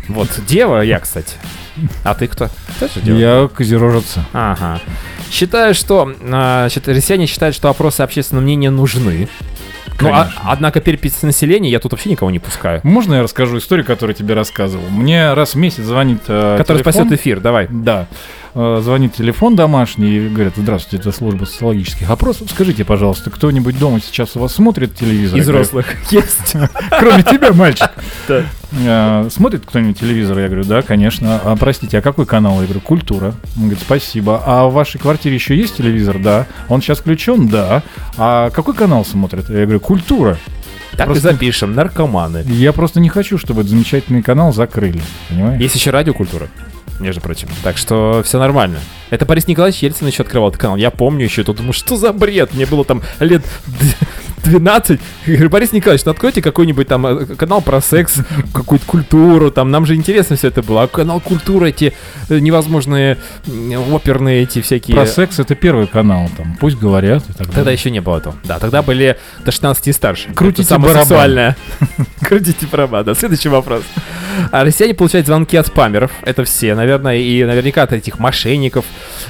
[0.08, 1.34] Вот, дева я, кстати.
[2.04, 2.48] А ты кто?
[2.80, 3.16] Тоже дева?
[3.16, 4.24] Я козерожица.
[4.32, 4.80] Ага.
[5.30, 9.28] Считаю, что а, значит, россияне считают, что опросы общественного мнения нужны.
[10.00, 12.80] Ну, а- однако перепись населения я тут вообще никого не пускаю.
[12.82, 14.88] Можно я расскажу историю, которую тебе рассказывал?
[14.90, 16.92] Мне раз в месяц звонит э, Который телефон.
[16.92, 17.66] спасет эфир, давай.
[17.70, 18.06] Да.
[18.58, 22.48] Э, Звонит телефон домашний и говорят, здравствуйте, это служба социологических опросов.
[22.50, 25.38] Скажите, пожалуйста, кто-нибудь дома сейчас у вас смотрит телевизор?
[25.38, 26.56] Из взрослых есть.
[26.98, 27.90] Кроме тебя, мальчик.
[28.28, 30.38] Э, Смотрит кто-нибудь телевизор?
[30.38, 31.38] Я говорю, да, конечно.
[31.44, 32.58] А простите, а какой канал?
[32.60, 33.34] Я говорю, культура.
[33.56, 34.42] Он говорит, спасибо.
[34.46, 36.18] А в вашей квартире еще есть телевизор?
[36.18, 36.46] Да.
[36.70, 37.48] Он сейчас включен?
[37.48, 37.82] Да.
[38.16, 39.50] А какой канал смотрит?
[39.50, 40.38] Я говорю, культура.
[40.92, 41.74] Так и Просто- запишем.
[41.74, 42.42] Наркоманы.
[42.46, 45.02] Я просто не хочу, чтобы этот замечательный канал закрыли.
[45.28, 45.60] Понимаешь?
[45.60, 46.48] Есть еще радиокультура,
[47.00, 47.48] между прочим.
[47.62, 48.78] Так что все нормально.
[49.10, 50.76] Это Борис Николаевич Ельцин еще открывал этот канал.
[50.76, 52.54] Я помню еще, тут думаю, что за бред?
[52.54, 53.42] Мне было там лет
[54.44, 55.00] 12.
[55.26, 58.16] Я говорю, Борис Николаевич, ну откройте какой-нибудь там э, канал про секс,
[58.52, 60.84] какую-то культуру, там, нам же интересно все это было.
[60.84, 61.92] А канал культуры, эти
[62.28, 63.18] э, невозможные
[63.90, 64.96] оперные эти всякие...
[64.96, 67.74] Про секс это первый канал, там, пусть говорят и так Тогда далее.
[67.74, 68.36] еще не было этого.
[68.44, 70.32] Да, тогда были до 16 и старше.
[70.34, 71.06] Крутите Это самое барабан.
[71.08, 71.56] сексуальное.
[72.20, 73.04] Крутите барабан.
[73.04, 73.82] Да, следующий вопрос.
[74.52, 76.12] А россияне получают звонки от спамеров.
[76.22, 78.84] Это все, наверное, и наверняка от этих мошенников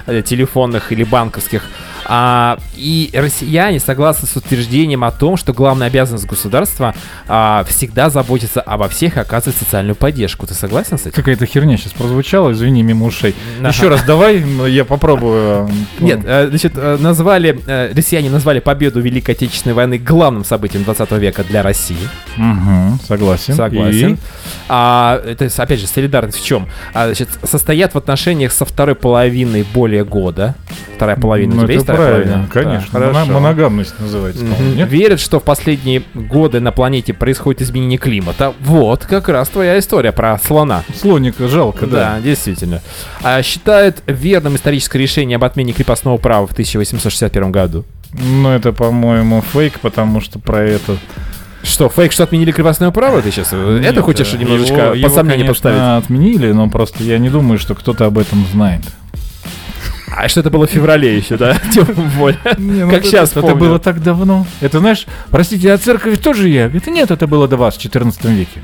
[0.07, 1.63] э, телефонных или банковских.
[2.09, 6.95] А, и россияне согласны с утверждением о том, что главная обязанность государства
[7.29, 10.47] а, всегда заботиться обо всех и оказывать социальную поддержку.
[10.47, 11.13] Ты согласен с этим?
[11.13, 13.35] Какая-то херня сейчас прозвучала, извини, мимо ушей.
[13.61, 13.69] Ага.
[13.69, 15.69] Еще раз давай, ну, я попробую.
[16.01, 17.59] э, Нет, э, значит, э, назвали,
[17.95, 21.97] россияне назвали победу Великой Отечественной войны главным событием 20 века для России.
[22.37, 23.55] Мгм, согласен.
[23.55, 24.15] Согласен.
[24.15, 24.19] И?
[24.69, 26.69] А, это, опять же, солидарность в чем?
[26.95, 30.55] А, значит, состоят в отношениях со второй половиной более года.
[30.97, 31.55] Вторая половина.
[31.55, 32.49] Ну, у тебя это есть правильно, половина?
[32.53, 33.01] конечно.
[33.01, 33.25] Да.
[33.27, 34.77] Моногамность называется, Мгм.
[34.87, 38.55] Верят, что в последние годы на планете происходит изменение климата.
[38.61, 40.83] Вот как раз твоя история про слона.
[40.99, 42.15] Слоника жалко, да.
[42.17, 42.81] Да, действительно.
[43.23, 47.85] А, считают верным историческое решение об отмене крепостного права в 1861 году.
[48.13, 50.97] Но это, по-моему, фейк, потому что про это...
[51.63, 53.21] Что, фейк, что отменили крепостное право?
[53.21, 56.05] Ты сейчас это Нет, хочешь э, немножечко его- под его, сомнение конечно, поставить?
[56.05, 58.83] отменили, но просто я не думаю, что кто-то об этом знает.
[60.09, 61.57] А что это было в феврале еще, да?
[61.73, 62.39] Тем более.
[62.59, 64.47] Не, Как это- сейчас Это было так давно.
[64.61, 66.67] Это, знаешь, простите, а церковь тоже я?
[66.67, 68.63] Это нет, это было до вас в 14 веке.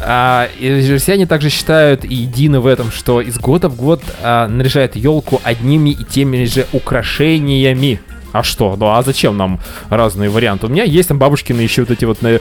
[0.00, 4.46] А, и россияне также считают и едины в этом, что из года в год а,
[4.48, 8.00] наряжают елку одними и теми же украшениями.
[8.32, 8.76] А что?
[8.76, 10.66] Ну а зачем нам разные варианты?
[10.66, 12.38] У меня есть там бабушкины еще вот эти вот на...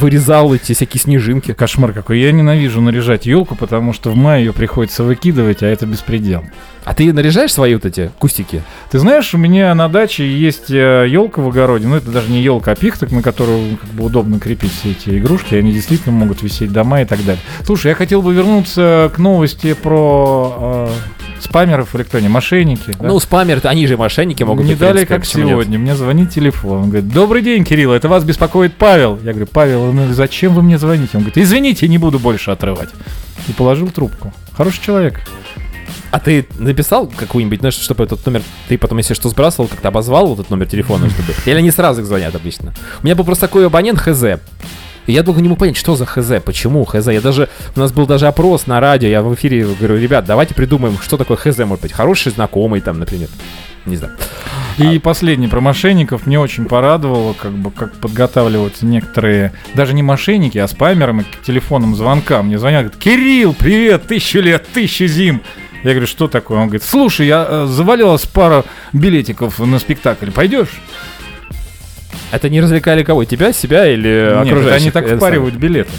[0.00, 1.52] вырезал эти всякие снежинки.
[1.52, 2.20] Кошмар какой.
[2.20, 6.44] Я ненавижу наряжать елку, потому что в мае ее приходится выкидывать, а это беспредел.
[6.84, 8.62] А ты наряжаешь свои вот эти кустики?
[8.90, 12.72] Ты знаешь, у меня на даче есть елка в огороде, ну это даже не елка,
[12.72, 16.72] а пихток, на которую как бы удобно крепить все эти игрушки, они действительно могут висеть
[16.72, 17.42] дома и так далее.
[17.64, 22.92] Слушай, я хотел бы вернуться к новости про э, спамеров или кто они, мошенники.
[22.98, 23.08] да?
[23.08, 25.50] Ну, спамеры, они же мошенники могут не далее, как почему нет?
[25.52, 25.78] сегодня.
[25.78, 26.82] Мне звонит телефон.
[26.82, 29.18] Он говорит, добрый день, Кирилл, это вас беспокоит Павел.
[29.22, 31.10] Я говорю, Павел, ну зачем вы мне звоните?
[31.14, 32.90] Он говорит, извините, не буду больше отрывать.
[33.48, 34.32] И положил трубку.
[34.56, 35.20] Хороший человек.
[36.14, 40.28] А ты написал какую-нибудь, знаешь, чтобы этот номер, ты потом, если что, сбрасывал, как-то обозвал
[40.28, 41.34] вот этот номер телефона, чтобы...
[41.44, 42.72] Или они сразу их звонят обычно?
[43.02, 44.38] У меня был просто такой абонент ХЗ.
[45.06, 47.08] И я долго не мог понять, что за ХЗ, почему ХЗ.
[47.08, 50.54] Я даже, у нас был даже опрос на радио, я в эфире говорю, ребят, давайте
[50.54, 51.90] придумаем, что такое ХЗ может быть.
[51.92, 53.28] Хороший знакомый там, например.
[53.84, 54.16] Не знаю.
[54.78, 60.58] И последний про мошенников мне очень порадовало, как бы как подготавливаются некоторые, даже не мошенники,
[60.58, 62.46] а спамеры к телефонным звонкам.
[62.46, 65.42] Мне звонят, говорят, Кирилл, привет, тысячу лет, тысячу зим.
[65.84, 66.58] Я говорю, что такое?
[66.58, 70.80] Он говорит, слушай, я э, завалилась пара билетиков на спектакль, пойдешь?
[72.32, 73.24] Это не развлекали кого?
[73.24, 74.80] Тебя, себя или Нет, окружающих?
[74.82, 75.92] они так впаривают билеты.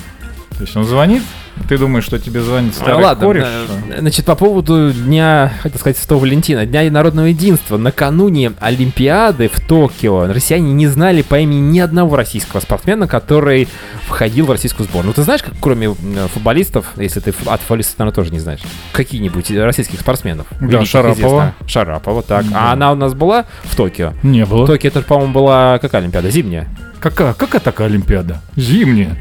[0.58, 1.22] То есть он звонит,
[1.68, 3.46] ты думаешь, что тебе звонит А, старый Ладно, кореш?
[3.90, 7.78] э, значит, по поводу дня, хотел сказать, Святого Валентина, Дня народного единства.
[7.78, 13.68] Накануне Олимпиады в Токио россияне не знали по имени ни одного российского спортсмена, который
[14.04, 15.08] входил в российскую сборную.
[15.10, 15.96] Ну, ты знаешь, как кроме м,
[16.34, 18.60] футболистов, если ты от футболистов, наверное, тоже не знаешь,
[18.92, 20.48] какие-нибудь российских спортсменов?
[20.60, 21.14] Да, Шарапова.
[21.14, 21.54] известных?
[21.70, 22.48] Шарапова, так.
[22.50, 22.70] Да.
[22.70, 24.14] А она у нас была в Токио?
[24.24, 24.68] Не было.
[24.68, 26.30] Токио, это, по-моему, была какая Олимпиада?
[26.30, 26.68] Зимняя.
[27.00, 28.42] Какая, какая такая Олимпиада?
[28.56, 29.16] Зимняя.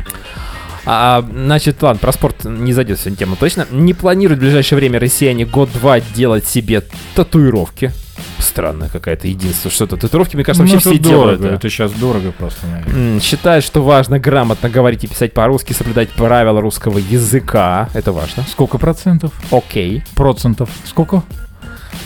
[0.87, 3.67] А, значит, ладно, про спорт не зайдет сегодня тема точно.
[3.71, 6.83] Не планируют в ближайшее время россияне год-два делать себе
[7.15, 7.91] татуировки.
[8.39, 9.71] Странная какая-то единство.
[9.71, 11.39] Что-то татуировки, мне кажется, Ну, вообще это все делают.
[11.41, 11.49] дорого.
[11.51, 11.55] да.
[11.57, 13.61] Это сейчас дорого просто, наверное.
[13.63, 17.89] Что важно грамотно говорить и писать по-русски, соблюдать правила русского языка.
[17.95, 18.45] Это важно.
[18.49, 19.33] Сколько процентов?
[19.51, 20.05] Окей.
[20.15, 20.69] Процентов.
[20.85, 21.23] Сколько?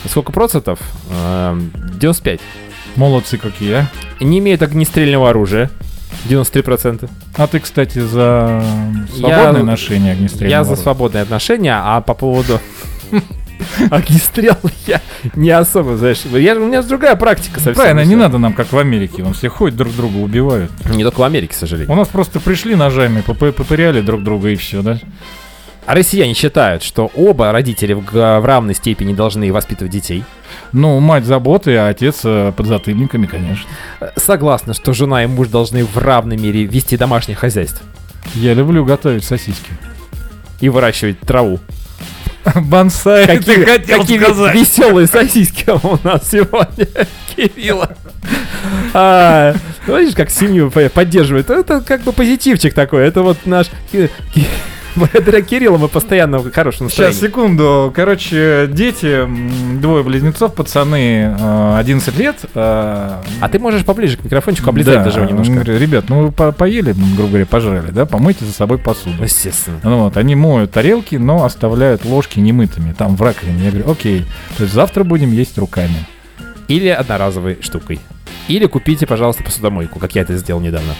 [0.08, 0.78] Сколько процентов?
[1.10, 2.40] Эм, 95.
[2.96, 3.86] Молодцы какие, а.
[4.20, 5.70] Не имеют огнестрельного оружия.
[6.26, 7.08] 93%.
[7.36, 8.62] А ты, кстати, за
[9.14, 10.82] свободное Я- ношение огнестрельного Я за оружия?
[10.82, 12.60] свободные отношения, а по поводу
[13.90, 15.00] огнестрел я
[15.34, 17.74] не особо, знаешь, я, у меня другая практика совсем.
[17.74, 19.22] Правильно, не надо нам, как в Америке.
[19.22, 20.70] Вон все ходят друг друга, убивают.
[20.90, 21.92] Не только в Америке, к сожалению.
[21.92, 24.98] У нас просто пришли ножами, попы- попыряли друг друга и все, да?
[25.88, 30.22] А россияне считают, что оба родители в, в равной степени должны воспитывать детей.
[30.72, 33.66] Ну, мать заботы, а отец э, под затыльниками, конечно.
[34.00, 37.86] Э, Согласны, что жена и муж должны в равной мере вести домашнее хозяйство
[38.34, 39.70] Я люблю готовить сосиски.
[40.60, 41.58] и выращивать траву.
[42.54, 44.54] Бонсай, ты хотел какие сказать.
[44.54, 46.86] веселые сосиски у нас сегодня,
[47.34, 47.96] Кирилла.
[48.92, 49.54] А,
[49.86, 51.48] ну, видишь, как семью по- поддерживает.
[51.48, 53.06] Это как бы позитивчик такой.
[53.06, 53.68] Это вот наш...
[54.98, 57.20] Благодаря Кириллу мы постоянно в хорошем Сейчас, настроении.
[57.32, 57.92] секунду.
[57.94, 59.26] Короче, дети,
[59.80, 62.36] двое близнецов, пацаны, э, 11 лет.
[62.54, 65.70] э, А ты можешь поближе к микрофончику облизать да, даже немножко.
[65.72, 68.06] Ребят, ну вы по- поели, грубо говоря, пожрали, да?
[68.06, 69.22] Помойте за собой посуду.
[69.22, 69.78] Естественно.
[69.82, 73.64] Ну вот, они моют тарелки, но оставляют ложки немытыми, там в раковине.
[73.64, 76.06] Я говорю, окей, то есть завтра будем есть руками.
[76.68, 78.00] Или одноразовой штукой.
[78.48, 80.94] Или купите, пожалуйста, посудомойку, как я это сделал недавно.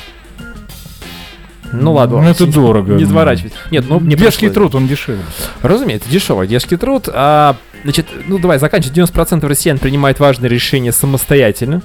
[1.73, 2.23] Ну ладно.
[2.23, 2.95] Ну, это дорого.
[2.95, 3.53] Не изворачивать.
[3.71, 4.53] Нет, ну не пришлось.
[4.53, 5.23] труд, он дешевле.
[5.63, 7.09] Разумеется, дешевый дешкий труд.
[7.13, 8.97] А, значит, ну давай заканчивать.
[8.97, 11.83] 90% россиян принимают важные решения самостоятельно.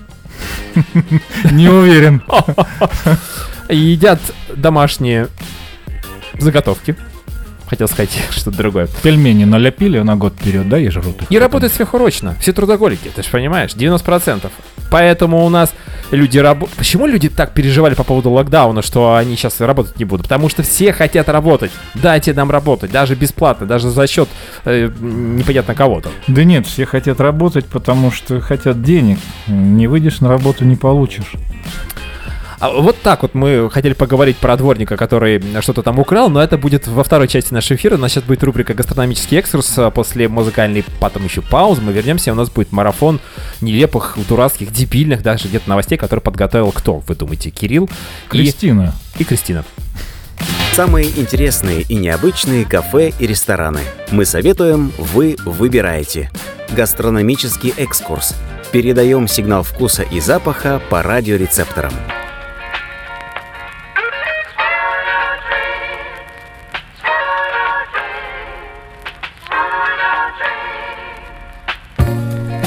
[1.52, 2.24] Не уверен.
[3.70, 4.20] Едят
[4.56, 5.28] домашние
[6.40, 6.96] заготовки.
[7.68, 8.88] Хотел сказать что-то другое.
[9.02, 11.32] Пельмени наляпили на год вперед, да, и жрут их.
[11.32, 12.36] И работают сверхурочно.
[12.40, 14.50] Все трудоголики, ты же понимаешь, 90%.
[14.90, 15.74] Поэтому у нас
[16.12, 16.78] люди работают...
[16.78, 20.28] Почему люди так переживали по поводу локдауна, что они сейчас работать не будут?
[20.28, 21.72] Потому что все хотят работать.
[21.96, 24.30] Дайте нам работать, даже бесплатно, даже за счет
[24.66, 26.10] э, непонятно кого-то.
[26.28, 29.18] Да нет, все хотят работать, потому что хотят денег.
[29.48, 31.34] Не выйдешь на работу, не получишь.
[32.64, 36.58] А вот так вот мы хотели поговорить про дворника, который что-то там украл, но это
[36.58, 37.96] будет во второй части нашего эфира.
[37.96, 39.78] У нас сейчас будет рубрика «Гастрономический экскурс».
[39.80, 43.20] а После музыкальной потом еще паузы мы вернемся, и у нас будет марафон
[43.60, 47.90] нелепых, дурацких, дебильных даже где-то новостей, которые подготовил кто, вы думаете, Кирилл
[48.28, 48.94] и, Кристина.
[49.20, 49.66] и Кристина.
[50.72, 53.82] Самые интересные и необычные кафе и рестораны.
[54.10, 56.32] Мы советуем, вы выбираете.
[56.72, 58.36] Гастрономический экскурс.
[58.72, 61.92] Передаем сигнал вкуса и запаха по радиорецепторам.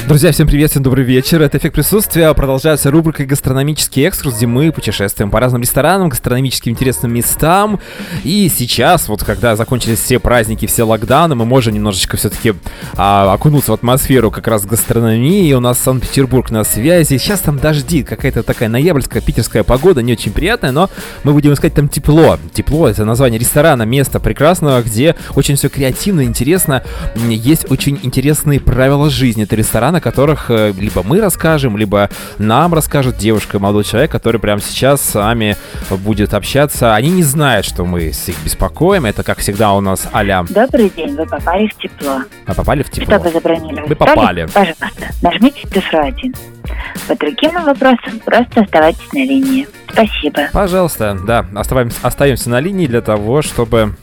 [0.07, 1.41] Друзья, всем привет, всем добрый вечер.
[1.41, 2.33] Это «Эффект присутствия».
[2.33, 7.81] Продолжается рубрика «Гастрономический экскурс», где мы путешествуем по разным ресторанам, гастрономическим интересным местам.
[8.23, 12.53] И сейчас, вот когда закончились все праздники, все локдауны, мы можем немножечко все-таки
[12.95, 15.51] а, окунуться в атмосферу как раз гастрономии.
[15.51, 17.17] У нас Санкт-Петербург на связи.
[17.17, 20.89] Сейчас там дожди, какая-то такая ноябрьская питерская погода, не очень приятная, но
[21.25, 22.39] мы будем искать там тепло.
[22.53, 26.81] Тепло— это название ресторана, места прекрасного, где очень все креативно, интересно.
[27.27, 29.43] Есть очень интересные правила жизни.
[29.43, 34.39] Это ресторан, о которых э, либо мы расскажем, либо нам расскажет девушка, молодой человек, который
[34.39, 35.57] прямо сейчас с вами
[35.89, 36.95] будет общаться.
[36.95, 39.05] Они не знают, что мы их беспокоим.
[39.05, 42.21] Это, как всегда, у нас а-ля Добрый день, вы попали в тепло.
[42.45, 43.17] «А попали в тепло.
[43.17, 44.47] Забронировать Вы столик, попали.
[44.53, 44.87] пожалуйста,
[45.21, 46.33] нажмите цифру 1.
[47.07, 49.67] По другим вопросам просто оставайтесь на линии.
[49.91, 50.49] Спасибо.
[50.51, 53.95] Пожалуйста, да, оставаемся, остаемся на линии для того, чтобы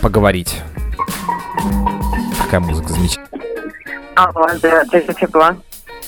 [0.00, 0.56] поговорить.
[2.42, 3.49] Какая музыка замечательная.
[4.14, 5.56] Алло, здравствуйте, тепло.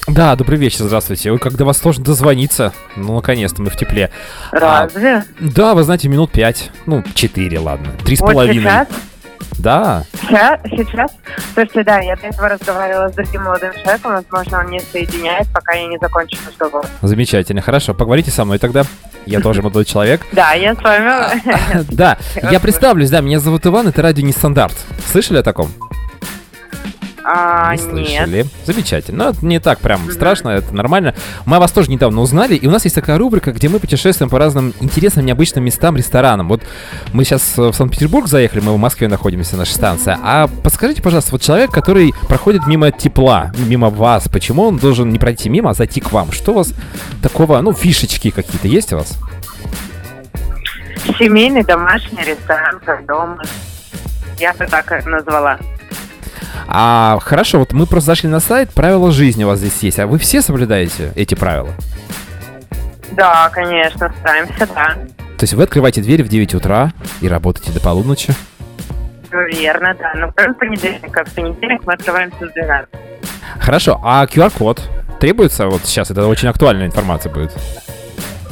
[0.09, 1.31] Да, добрый вечер, здравствуйте.
[1.33, 2.73] Ой, когда вас сложно дозвониться.
[2.97, 4.11] Ну, наконец-то мы в тепле.
[4.51, 5.25] А, Разве?
[5.41, 6.71] да, вы знаете, минут пять.
[6.87, 7.89] Ну, четыре, ладно.
[8.05, 8.63] Три с Вот половиной.
[8.63, 8.89] сейчас?
[9.59, 10.05] Да.
[10.21, 10.61] Сейчас?
[10.65, 11.11] Сейчас?
[11.55, 15.75] Слушайте, да, я до этого разговаривала с другим молодым человеком, возможно, он не соединяет, пока
[15.75, 16.85] я не закончу разговор.
[17.03, 17.61] Замечательно.
[17.63, 18.83] Хорошо, поговорите со мной тогда.
[19.25, 20.23] Я тоже молодой человек.
[20.33, 21.85] Да, я с вами.
[21.93, 22.19] Да,
[22.51, 24.75] я представлюсь, да, меня зовут Иван, это радио Нестандарт.
[25.07, 25.71] Слышали о таком?
[27.25, 27.91] А, Не нет.
[27.91, 28.47] слышали.
[28.65, 29.33] Замечательно.
[29.41, 31.15] Ну, не так прям страшно, это нормально.
[31.47, 34.29] Мы о вас тоже недавно узнали, и у нас есть такая рубрика, где мы путешествуем
[34.31, 36.49] по разным интересным, необычным местам, ресторанам.
[36.49, 36.63] Вот
[37.13, 40.19] мы сейчас в Санкт-Петербург заехали, мы в Москве находимся, наша станция.
[40.23, 45.19] А подскажите, пожалуйста, вот человек, который проходит мимо тепла, мимо вас, почему он должен не
[45.19, 46.33] пройти мимо, а зайти к вам?
[46.33, 46.73] Что у вас
[47.23, 49.19] такого, ну, фишечки какие-то есть у вас?
[51.19, 53.43] Семейный домашний ресторан, как дома.
[54.39, 55.59] Я бы так назвала.
[56.67, 60.07] А хорошо, вот мы просто зашли на сайт, правила жизни у вас здесь есть, а
[60.07, 61.71] вы все соблюдаете эти правила?
[63.13, 64.95] Да, конечно, стараемся, да.
[65.37, 68.33] То есть вы открываете дверь в 9 утра и работаете до полуночи?
[69.31, 70.13] Верно, да.
[70.15, 72.89] Но кроме понедельника, в понедельник мы открываемся с 12.
[73.61, 74.83] Хорошо, а QR-код
[75.21, 75.67] требуется?
[75.67, 77.53] Вот сейчас это очень актуальная информация будет.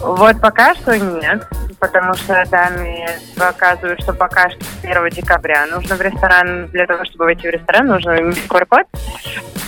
[0.02, 1.46] Вот пока что нет,
[1.78, 7.26] потому что данные показывают, что пока что 1 декабря нужно в ресторан, для того, чтобы
[7.26, 8.86] войти в ресторан, нужно иметь QR-код.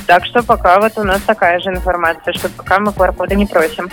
[0.06, 3.88] Так что пока вот у нас такая же информация, что пока мы QR-кода не просим.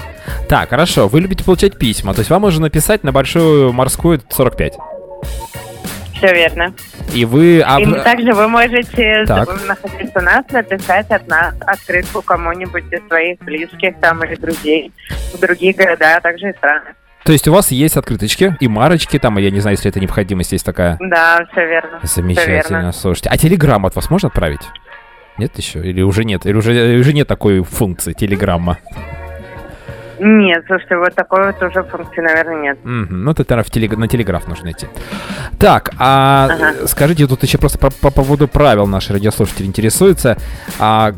[0.47, 4.77] Так, хорошо, вы любите получать письма, то есть вам можно написать на большую морскую 45.
[6.19, 6.73] Все верно.
[7.13, 7.61] И вы...
[7.65, 9.47] а- И также вы можете, Так.
[9.65, 14.91] находясь у нас, написать от нас открытку кому-нибудь из своих близких там или друзей
[15.33, 16.91] в другие города, а также и страны.
[17.23, 20.51] То есть у вас есть открыточки и марочки там, я не знаю, если это необходимость
[20.51, 20.97] есть такая.
[20.99, 21.99] Да, все верно.
[22.03, 22.91] Замечательно, верно.
[22.91, 23.29] слушайте.
[23.29, 24.61] А телеграмму от вас можно отправить?
[25.37, 25.79] Нет еще?
[25.79, 26.45] Или уже нет?
[26.45, 28.77] Или уже, или уже нет такой функции телеграмма?
[30.19, 32.79] Нет, слушайте, вот такой вот уже функции, наверное, нет.
[32.83, 34.87] Мгм, Ну, это наверное, в телег- на телеграф нужно идти.
[35.57, 36.87] Так, а Ага.
[36.87, 40.37] скажите, тут еще просто по, по поводу правил наши радиослушатели интересуются.
[40.77, 41.13] А,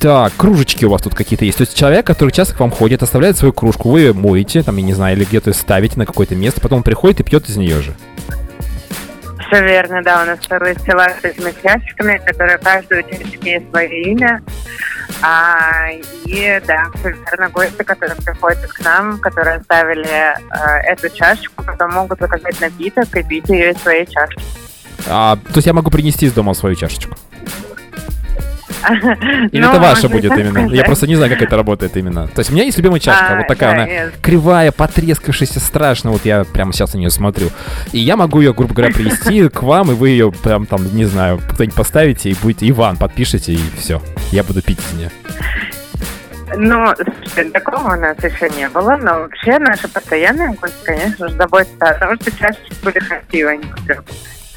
[0.00, 1.58] так, кружечки у вас тут какие-то есть.
[1.58, 4.76] То есть человек, который часто к вам ходит, оставляет свою кружку, вы ее моете, там,
[4.76, 7.56] я не знаю, или где-то ставите на какое-то место, потом он приходит и пьет из
[7.56, 7.94] нее же.
[9.46, 14.02] Все верно, да, у нас целый стеллаж с этими ящиками, которые каждый чашечке есть свое
[14.12, 14.42] имя.
[15.22, 15.88] А,
[16.24, 20.34] и да, все верно, гости, которые приходят к нам, которые оставили э,
[20.84, 24.42] эту чашечку, потом могут заказать напиток и пить ее из своей чашки.
[25.08, 27.14] А, то есть я могу принести из дома свою чашечку?
[29.52, 30.68] Или это ваша будет именно?
[30.72, 32.28] Я просто не знаю, как это работает именно.
[32.28, 36.10] То есть у меня есть любимая чашка, А, вот такая, она кривая, потрескавшаяся, страшно.
[36.10, 37.50] Вот я прямо сейчас на нее смотрю.
[37.92, 41.04] И я могу ее, грубо говоря, привезти к вам, и вы ее прям там, не
[41.04, 44.02] знаю, кто-нибудь поставите, и будете Иван, подпишите, и все.
[44.30, 45.10] Я буду пить из нее.
[46.54, 46.92] Ну,
[47.52, 51.94] такого у нас еще не было, но вообще наши постоянные гости, конечно же, заботятся о
[51.94, 53.60] том, что чашечки были красивые.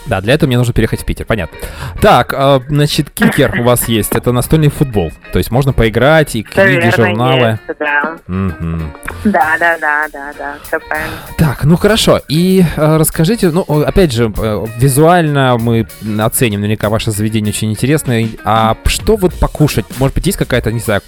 [0.07, 1.57] Да, для этого мне нужно переехать в Питер, понятно.
[2.01, 4.13] Так, а, значит, кикер у вас есть.
[4.15, 5.11] Это настольный футбол.
[5.31, 7.59] То есть можно поиграть и книги, журналы.
[7.67, 8.15] есть, да.
[8.27, 8.93] Мгм.
[9.23, 11.15] Да, да, да, да, да, все правильно.
[11.37, 12.21] Так, ну хорошо.
[12.27, 15.87] И э, расскажите, ну, опять же, э, визуально мы
[16.19, 18.27] оценим наверняка ваше заведение очень интересное.
[18.43, 19.85] А что вот покушать?
[19.97, 21.01] Может быть, есть какая-то, не знаю,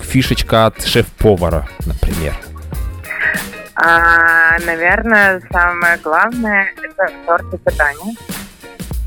[0.00, 2.34] фишечка от шеф-повара, например?
[3.76, 8.14] А, наверное, самое главное это торт и питание.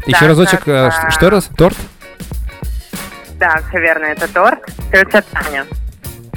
[0.08, 1.50] Еще Да, разочек, как, э, а, ш- что раз?
[1.58, 1.76] Торт?
[3.40, 4.60] Да, все верно, это торт.
[4.92, 5.66] Тетя Таня.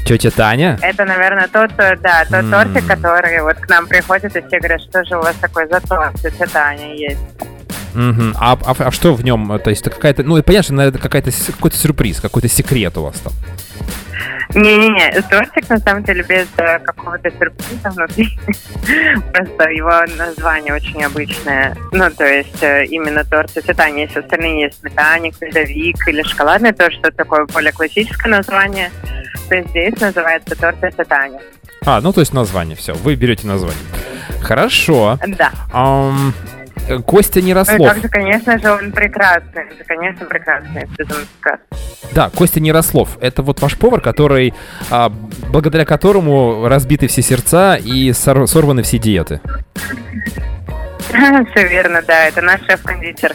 [0.05, 0.79] Тетя Таня?
[0.83, 2.51] Это, наверное, тот, э, да, тот М.
[2.51, 5.81] тортик, который вот к нам приходит, и все говорят, что же у вас такой за
[5.81, 7.21] торт, тетя Таня есть.
[7.95, 8.35] Мгм.
[8.39, 9.59] А, а- а что в нем?
[9.63, 13.19] То есть это какая-то, ну, понятно, что это какая-то какой-то сюрприз, какой-то секрет у вас
[13.21, 13.33] там.
[14.55, 18.37] Не-не-не, тортик на самом деле без э, какого-то сюрприза внутри.
[19.33, 21.77] Просто его название очень обычное.
[21.93, 24.07] Ну, то есть э, именно торт сочетания.
[24.07, 28.91] Если остальные есть сметанник, медовик или шоколадный, то что такое более классическое название,
[29.49, 31.41] то здесь называется торт сочетания.
[31.87, 33.79] А, ну, то есть название, все, вы берете название.
[34.43, 35.19] Хорошо.
[35.39, 35.53] Да.
[35.73, 36.35] Ам,
[36.89, 37.89] э, Костя Ну Нерослов.
[37.89, 39.63] также, конечно же, он прекрасный.
[39.71, 40.89] Это, конечно, прекрасный.
[42.13, 43.19] Да, Костя Нерослов.
[43.21, 44.53] Это вот ваш повар, который,
[44.91, 45.11] а,
[45.49, 49.41] благодаря которому разбиты все сердца и сор- сорваны все диеты.
[51.11, 52.27] Все верно, да.
[52.27, 53.35] Это наш шеф-кондитер.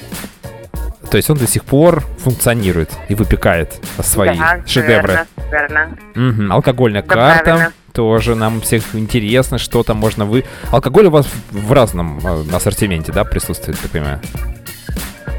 [1.11, 5.25] То есть он до сих пор функционирует и выпекает свои Да, шедевры.
[5.51, 5.97] Верно, верно.
[6.15, 6.51] Мгм.
[6.51, 7.43] Алкогольная Да, карта.
[7.43, 7.73] правильно.
[7.95, 10.43] Тоже нам всех интересно, что там можно вы...
[10.71, 14.19] Алкоголь у вас в разном э, ассортименте, да, присутствует, так понимаю?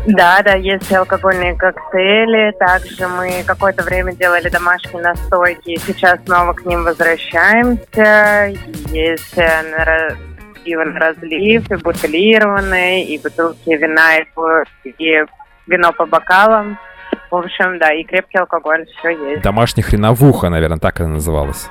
[0.07, 2.53] Да, да, есть алкогольные коктейли.
[2.59, 5.79] Также мы какое-то время делали домашние настойки.
[5.87, 8.55] Сейчас снова к ним возвращаемся.
[8.91, 10.17] Есть э,
[10.65, 15.25] пиво на разлив, и бутылированные, и бутылки вина, и, и
[15.67, 16.79] вино по бокалам.
[17.31, 19.43] В общем, да, и крепкий алкоголь, все есть.
[19.43, 21.69] Домашняя хреновуха, наверное, так это называлось.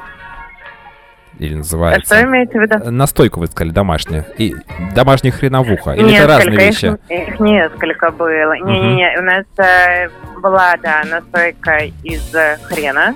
[1.40, 2.16] Или А называется.
[2.16, 2.76] что имеете в виду?
[2.76, 4.26] Э, Настойку вы сказали, домашняя.
[4.38, 4.56] И
[4.94, 5.92] домашняя хреновуха.
[5.92, 6.98] Или это Несколько, разные их, вещи?
[7.10, 8.54] их несколько было.
[8.58, 10.10] Не-не-не, у нас э,
[10.42, 12.34] была, да, настойка из
[12.64, 13.16] хрена.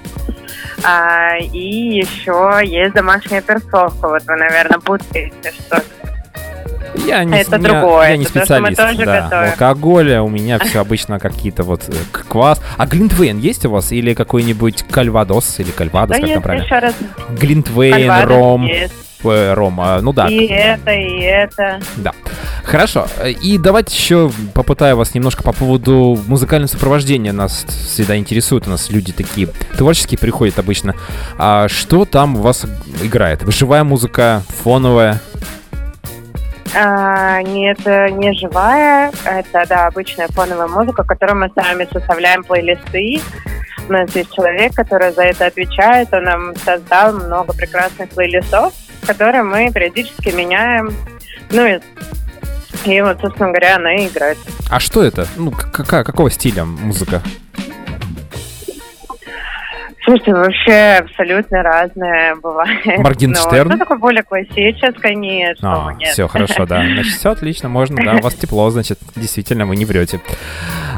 [0.84, 4.07] А, и еще есть домашняя перцовка.
[4.07, 5.82] Вот вы, наверное, путаете, что
[7.05, 8.77] Я не, Это я- другое, я не что мы специалист.
[8.81, 9.21] тоже да.
[9.21, 9.51] готовим.
[9.51, 12.61] Алкоголя у меня все обычно какие-то вот э, квас.
[12.77, 13.91] А глинтвейн есть у вас?
[13.91, 15.59] Или какой-нибудь кальвадос?
[15.59, 16.65] Или кальвадос, Да как там правильно?
[16.65, 16.93] еще раз.
[17.39, 18.65] Глинтвейн, Кальвадос ром.
[18.65, 18.93] есть.
[19.23, 19.79] э, ром.
[19.81, 21.79] а, Ну да, И это, и это.
[21.97, 22.13] Да.
[22.63, 23.07] Хорошо.
[23.41, 27.33] И давайте еще попытаю вас немножко по поводу музыкального сопровождения.
[27.33, 30.93] Нас всегда интересуют у нас люди такие творческие приходят обычно.
[31.37, 32.65] А что там у вас
[33.01, 33.41] играет?
[33.51, 35.19] Живая музыка, фоновая?
[36.76, 39.11] А, нет, не живая.
[39.26, 43.22] Это, да, обычная фоновая музыка, которую мы сами составляем плейлисты.
[43.88, 46.13] У нас есть человек, который за это отвечает.
[46.13, 48.74] Он нам создал много прекрасных плейлистов,
[49.05, 50.93] которые мы периодически меняем.
[51.51, 51.80] Ну и,
[52.86, 54.38] и вот, собственно говоря, она и играет.
[54.70, 55.28] А что это?
[55.38, 57.24] Ну, какая, какого стиля музыка?
[60.10, 62.97] Слушайте, вообще абсолютно разное бывает.
[62.97, 63.70] Моргенштерн?
[63.70, 65.14] Ну, такое более классическое?
[65.14, 66.10] Вы, А, нет.
[66.14, 66.82] все хорошо, да.
[66.82, 68.16] Значит, все отлично, можно, да.
[68.16, 70.20] У вас тепло, значит, действительно, вы не врете.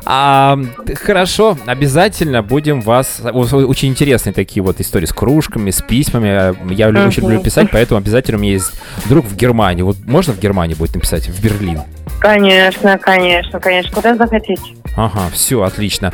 [0.06, 0.58] А,
[1.04, 3.22] хорошо, обязательно будем вас...
[3.22, 6.74] Очень интересные такие вот истории с кружками, с письмами.
[6.74, 8.72] Я лю- очень люблю писать, поэтому обязательно у меня есть
[9.10, 9.82] друг в Германии.
[9.82, 11.28] Вот можно в Германии будет написать?
[11.28, 11.82] В Берлин?
[12.22, 13.92] Конечно, конечно, конечно.
[13.94, 14.62] Куда захотите.
[14.96, 16.14] Ага, все, отлично.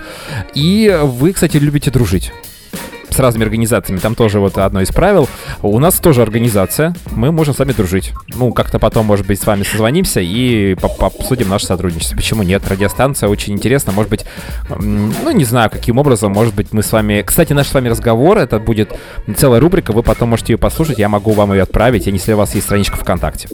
[0.56, 2.32] И вы, кстати, любите дружить
[3.18, 4.00] с разными организациями.
[4.00, 5.28] Там тоже вот одно из правил.
[5.64, 6.96] У нас тоже организация.
[7.12, 8.14] Мы можем с вами дружить.
[8.36, 12.16] Ну, как-то потом, может быть, с вами созвонимся и обсудим наше сотрудничество.
[12.16, 12.68] Почему нет?
[12.68, 13.92] Радиостанция очень интересна.
[13.92, 14.26] Может быть,
[14.70, 17.24] ну, не знаю, каким образом, может быть, мы с вами...
[17.24, 18.94] Кстати, наш с вами разговор, это будет
[19.36, 22.54] целая рубрика, вы потом можете ее послушать, я могу вам ее отправить, если у вас
[22.54, 23.50] есть страничка ВКонтакте.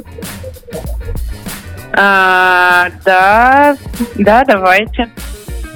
[1.94, 3.78] А, да,
[4.16, 5.10] да, давайте.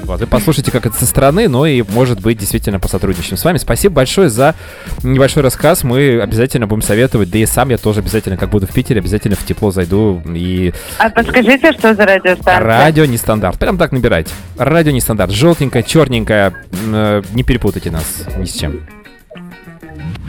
[0.07, 3.57] Вот, вы послушайте, как это со стороны, но и, может быть, действительно посотрудничаем с вами.
[3.57, 4.55] Спасибо большое за
[5.03, 5.83] небольшой рассказ.
[5.83, 9.35] Мы обязательно будем советовать, да и сам я тоже обязательно, как буду в Питере, обязательно
[9.35, 12.59] в тепло зайду и А подскажите, что за радиостанция?
[12.59, 13.59] радио нестандарт.
[13.59, 14.31] Прям так набирайте.
[14.57, 15.31] Радио нестандарт.
[15.31, 16.53] Желтенькое, черненькое.
[16.85, 18.87] М, э, Не перепутайте нас ни с чем.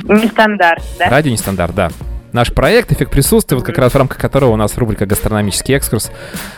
[0.03, 1.09] Нестандарт, да?
[1.09, 1.91] Радио нестандарт, да.
[2.39, 6.13] Наш проект «Эффект присутствия», вот как раз в рамках которого у нас рубрика «Гастрономический экскурс»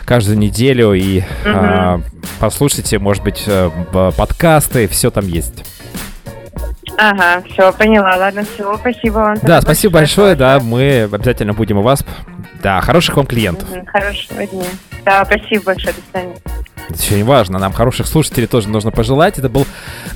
[0.05, 0.93] каждую неделю.
[0.93, 2.03] И а,
[2.39, 5.65] послушайте, может быть, э, подкасты, все там есть.
[6.99, 8.15] Ага, все, поняла.
[8.19, 9.39] Ладно, все, спасибо вам.
[9.41, 12.05] Да, спасибо большое, да, мы обязательно будем у вас.
[12.63, 13.67] Да, хороших вам клиентов.
[13.87, 14.67] Хорошего дня.
[15.07, 16.37] Да, спасибо большое, до свидания.
[16.91, 19.39] Это еще не важно, нам хороших слушателей тоже нужно пожелать.
[19.39, 19.67] Это был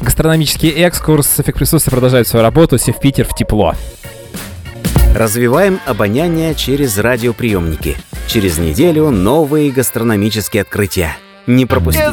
[0.02, 1.40] гастрономический экскурс.
[1.40, 2.76] Эффект присутствия продолжает свою работу.
[2.76, 3.74] Все в Питер в тепло.
[5.14, 7.96] Развиваем обоняние через радиоприемники.
[8.26, 11.16] Через неделю новые гастрономические открытия.
[11.46, 12.12] Не пропустите.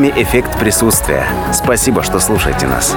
[0.00, 1.26] Вами «Эффект присутствия».
[1.52, 2.96] Спасибо, что слушаете нас.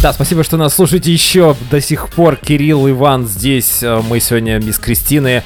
[0.00, 2.36] Да, спасибо, что нас слушаете еще до сих пор.
[2.36, 3.82] Кирилл, Иван здесь.
[3.82, 5.42] э, Мы сегодня без Кристины.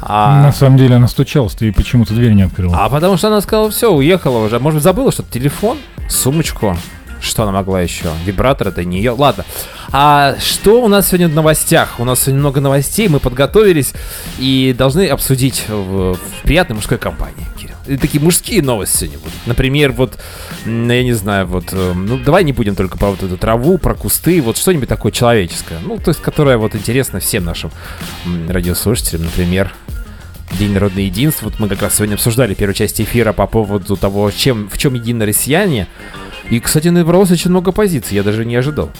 [0.00, 2.74] А, На самом деле она стучалась, ты почему-то дверь не открыла.
[2.86, 4.58] а потому что она сказала, все, уехала уже.
[4.60, 5.30] Может быть, забыла что-то?
[5.30, 5.76] Телефон?
[6.08, 6.74] Сумочку?
[7.20, 8.06] Что она могла еще?
[8.24, 9.10] Вибратор это не ее.
[9.10, 9.44] Ладно.
[9.92, 11.96] А что у нас сегодня в новостях?
[11.98, 13.92] У нас сегодня много новостей, мы подготовились
[14.38, 17.76] и должны обсудить в, в приятной мужской компании, Кирилл.
[17.86, 19.34] И такие мужские новости сегодня будут.
[19.46, 20.18] Например, вот,
[20.64, 23.94] я не знаю, вот, э, ну, давай не будем только про вот эту траву, про
[23.94, 25.78] кусты, вот что-нибудь такое человеческое.
[25.84, 27.70] Ну, то есть, которое вот интересно всем нашим
[28.48, 29.72] радиослушателям, например,
[30.58, 31.46] День народного единства.
[31.46, 34.94] Вот мы как раз сегодня обсуждали первую часть эфира по поводу того, чем, в чем
[34.94, 35.88] едины россияне.
[36.50, 38.90] И, кстати, набралось очень много позиций, я даже не ожидал.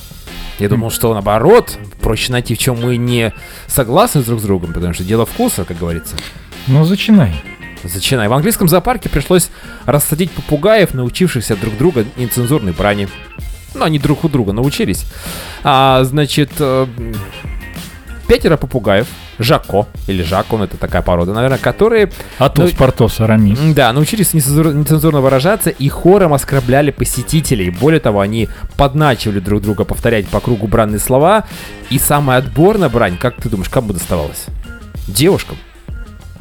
[0.59, 3.33] Я думал, что наоборот, проще найти, в чем мы не
[3.67, 6.17] согласны друг с другом, потому что дело вкуса, как говорится.
[6.67, 7.33] Ну, зачинай.
[7.85, 8.29] Зачинай.
[8.29, 9.51] В английском зоопарке пришлось
[9.87, 13.09] рассадить попугаев, научившихся друг друга нецензурной брани.
[13.75, 15.05] Ну, они друг у друга научились.
[15.63, 16.87] А, значит, э,
[18.29, 19.07] пятеро попугаев,
[19.39, 23.59] Жако, или Жакон, это такая порода, наверное, которые Атос, Ну, Портос, Арамис.
[23.75, 27.71] Да, научились нецензур- нецензурно выражаться и хором оскорбляли посетителей.
[27.71, 31.45] Более того, они подначивали друг друга повторять по кругу бранные слова.
[31.91, 34.45] И самая отборная брань, как ты думаешь, кому доставалась?
[35.09, 35.57] Девушкам.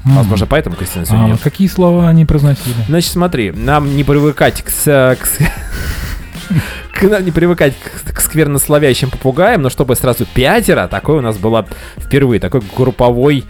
[0.03, 1.39] Возможно, поэтому Кристина сегодня А нет.
[1.41, 2.75] какие слова они произносили?
[2.87, 5.17] Значит, смотри, нам не привыкать к, к
[7.03, 11.67] нам не привыкать к, к сквернословящим попугаям, но чтобы сразу пятеро, такое у нас было
[11.97, 13.45] впервые, такой групповой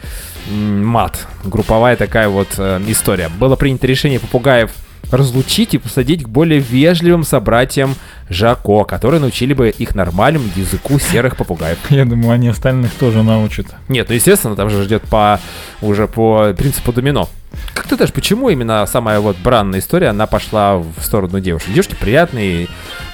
[0.50, 3.30] мат, групповая такая вот э, история.
[3.30, 4.72] Было принято решение попугаев
[5.12, 7.96] разлучить и посадить к более вежливым собратьям
[8.30, 11.78] Жако, которые научили бы их нормальному языку серых попугаев.
[11.90, 13.68] Я думаю, они остальных тоже научат.
[13.88, 15.40] Нет, ну естественно, там же ждет по
[15.82, 17.30] уже по принципу домино.
[17.74, 21.70] Как ты думаешь, почему именно самая вот бранная история, она пошла в сторону девушек?
[21.72, 22.68] Девушки приятные,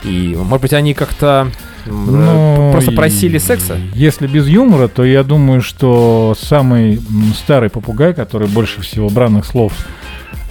[0.03, 1.51] и, может быть, они как-то
[1.85, 3.77] м, Ну, э, просто просили секса?
[3.93, 7.01] Если без юмора, то я думаю, что самый
[7.35, 9.73] старый попугай, который больше всего бранных слов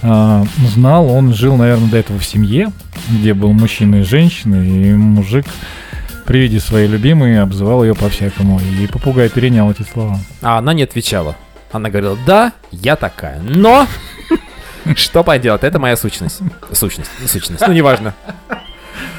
[0.01, 2.71] знал, он жил, наверное, до этого в семье,
[3.09, 5.45] где был мужчина и женщина, и мужик
[6.25, 8.59] при виде своей любимой обзывал ее по-всякому.
[8.59, 10.19] И попугай перенял эти слова.
[10.41, 11.35] А она не отвечала.
[11.71, 13.87] Она говорила, да, я такая, но...
[14.95, 16.41] Что поделать, это моя сущность.
[16.71, 18.13] Сущность, сущность, ну неважно.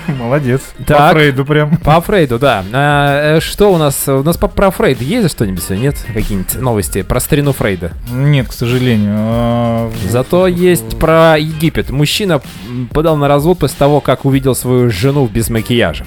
[0.19, 0.63] Молодец.
[0.87, 0.99] Так.
[0.99, 1.77] По Фрейду прям.
[1.79, 2.65] По Фрейду, да.
[2.73, 4.09] А, э, что у нас?
[4.09, 5.69] У нас по, про Фрейд есть что-нибудь?
[5.71, 5.97] Нет?
[6.13, 7.93] Какие-нибудь новости про старину Фрейда?
[8.11, 9.15] Нет, к сожалению.
[9.17, 11.91] А, Зато есть про Египет.
[11.91, 12.41] Мужчина
[12.93, 16.05] подал на развод после того, как увидел свою жену без макияжа.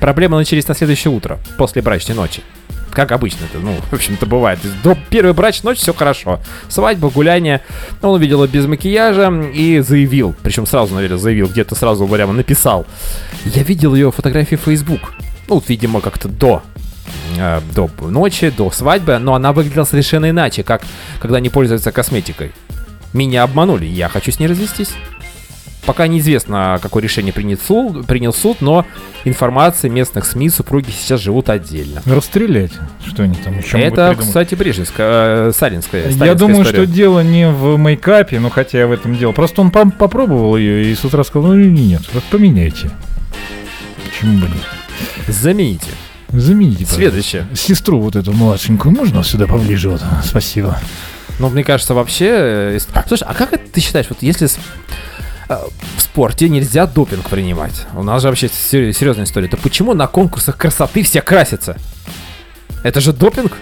[0.00, 2.42] Проблемы начались на следующее утро, после брачной ночи.
[2.92, 4.58] Как обычно это, ну, в общем-то, бывает.
[4.84, 6.40] До первой брачной ночи все хорошо.
[6.68, 7.62] Свадьба, гуляние.
[8.02, 12.86] Он увидел ее без макияжа и заявил, причем сразу, наверное, заявил, где-то сразу прямо написал.
[13.46, 15.14] Я видел ее фотографии в Facebook.
[15.48, 16.62] Ну, видимо, как-то до
[17.38, 20.82] э, до ночи, до свадьбы, но она выглядела совершенно иначе, как
[21.18, 22.52] когда они пользуются косметикой.
[23.12, 24.92] Меня обманули, я хочу с ней развестись.
[25.84, 28.86] Пока неизвестно, какое решение принят суд, принял суд, но
[29.24, 32.02] информация местных СМИ супруги сейчас живут отдельно.
[32.06, 32.70] Расстрелять.
[33.04, 36.84] Что они там еще Это, кстати, Брежневская, э, сталинская, Я думаю, история.
[36.84, 39.32] что дело не в мейкапе, ну хотя я в этом дело.
[39.32, 42.90] Просто он пом- попробовал ее и с утра сказал, ну нет, вот поменяйте.
[44.08, 45.26] Почему бы нет?
[45.26, 45.90] Замените.
[46.28, 46.84] Замените.
[46.84, 46.94] пожалуйста.
[46.94, 47.46] Следующее.
[47.54, 49.88] Сестру вот эту младшенькую можно сюда поближе?
[49.90, 50.78] Вот, спасибо.
[51.38, 52.28] Ну, мне кажется, вообще...
[52.76, 52.78] э,
[53.08, 54.48] Слушай, а как это ты считаешь, вот если
[55.96, 60.06] в спорте нельзя допинг принимать, у нас же вообще сер- серьезная история, то почему на
[60.06, 61.76] конкурсах красоты все красятся?
[62.82, 63.56] Это же допинг?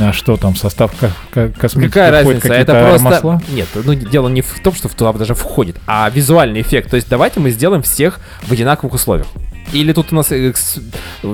[0.00, 2.52] А что там, состав ко- ко- косметики Какая разница?
[2.52, 3.04] Это просто...
[3.04, 3.42] масла?
[3.48, 6.90] Нет, ну дело не в том, что в туда даже входит, а визуальный эффект.
[6.90, 9.26] То есть давайте мы сделаем всех в одинаковых условиях.
[9.72, 10.52] Или тут у нас э,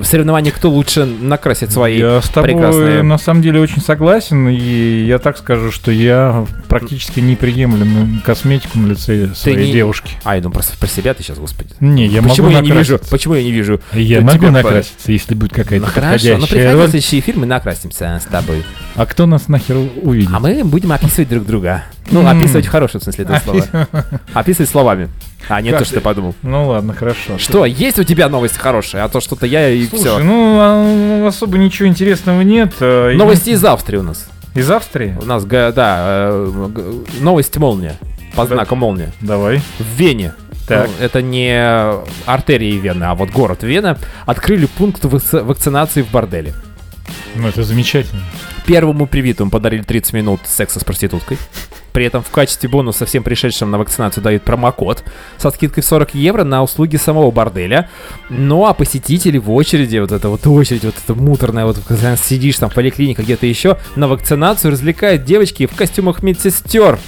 [0.02, 3.02] соревнование, кто лучше накрасит свои Я с тобой прекрасные...
[3.02, 8.78] на самом деле очень согласен, и я так скажу, что я практически не приемлем косметику
[8.78, 10.12] на лице своей не- девушки.
[10.24, 11.70] А, я думаю, просто про себя ты сейчас, господи.
[11.80, 13.00] Не, я почему могу я не вижу?
[13.10, 13.80] Почему я не вижу?
[13.92, 17.46] Я Тут могу накраситься, если будет какая-то Ну хорошо, ну приходи в следующий эфир, мы
[17.46, 18.64] накрасимся с тобой.
[18.94, 20.30] А кто нас нахер увидит?
[20.32, 21.84] А мы будем описывать друг друга.
[22.10, 23.88] Ну, описывать в хорошем смысле этого слова.
[24.32, 25.08] Описывать словами.
[25.48, 26.34] А не Как то, что ты подумал.
[26.42, 27.38] Ну ладно, хорошо.
[27.38, 29.02] Что, есть у тебя новости хорошие?
[29.02, 30.18] А то что-то я и Слушай, все.
[30.18, 32.74] ну а, особо ничего интересного нет.
[32.80, 34.28] а, Новости из Австрии у нас.
[34.54, 35.16] Из Австрии?
[35.20, 35.72] У нас, да,
[36.30, 37.96] э, новость молния.
[38.34, 38.54] По Да.
[38.56, 39.12] знаку молния.
[39.20, 39.62] Давай.
[39.78, 40.34] В Вене.
[40.66, 40.88] Так.
[40.88, 41.56] Ну, это не
[42.26, 43.96] артерии Вены, а вот город Вена.
[44.26, 46.52] Открыли пункт вакци- вакцинации в борделе.
[47.36, 48.22] Ну это замечательно.
[48.66, 51.38] Первому привитому подарили 30 минут секса с проституткой.
[51.98, 55.02] При этом в качестве бонуса всем пришедшим на вакцинацию дают промокод
[55.36, 57.88] со скидкой в 40 евро на услуги самого борделя.
[58.30, 62.56] Ну а посетители в очереди, вот эта вот очередь, вот эта муторная, вот когда сидишь
[62.58, 67.00] там в поликлинике где-то еще, на вакцинацию развлекают девочки в костюмах медсестер.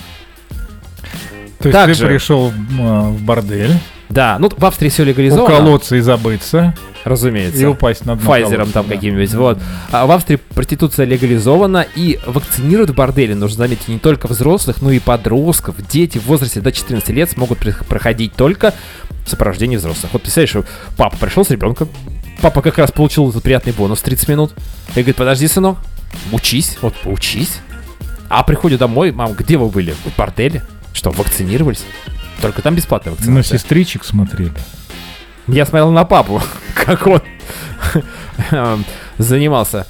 [1.60, 2.00] То есть Также.
[2.00, 3.78] ты пришел м, в бордель,
[4.08, 6.74] Да, ну в Австрии все легализовано, уколоться и забыться,
[7.04, 7.60] разумеется.
[7.60, 9.58] и упасть на дно Файзером там каким-нибудь, вот.
[9.92, 14.90] А в Австрии проституция легализована и вакцинируют в борделе, нужно заметить, не только взрослых, но
[14.90, 15.76] и подростков.
[15.88, 18.74] Дети в возрасте до 14 лет смогут проходить только
[19.24, 20.12] в сопровождении взрослых.
[20.12, 20.64] Вот представляешь, что
[20.96, 21.88] папа пришел с ребенком,
[22.40, 24.52] папа как раз получил этот приятный бонус 30 минут,
[24.90, 25.78] и говорит, подожди, сынок,
[26.32, 27.58] учись, вот поучись.
[28.28, 29.92] А приходит домой, мам, где вы были?
[30.04, 30.62] В борделе?
[30.92, 31.82] Что, вакцинировались?
[32.40, 33.58] Только там бесплатная На вакцинация.
[33.58, 34.52] сестричек смотрели.
[35.52, 36.42] Я смотрел на папу,
[36.74, 37.22] как он
[38.50, 38.84] эм,
[39.18, 39.86] занимался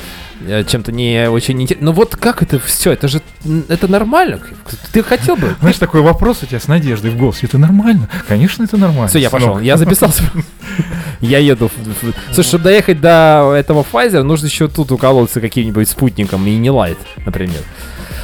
[0.46, 1.86] э, чем-то не очень интересным.
[1.86, 2.92] Ну вот как это все?
[2.92, 3.20] Это же
[3.68, 4.40] это нормально.
[4.92, 5.54] Ты хотел бы?
[5.61, 7.46] Знаешь, такой вопрос у тебя с надеждой в голосе.
[7.46, 8.08] Это нормально?
[8.28, 9.08] Конечно, это нормально.
[9.08, 9.58] Все, я пошел.
[9.58, 10.24] Я записался.
[11.20, 11.70] Я еду.
[12.32, 16.98] Слушай, чтобы доехать до этого Pfizer, нужно еще тут уколоться каким-нибудь спутником и не лайт,
[17.24, 17.61] например.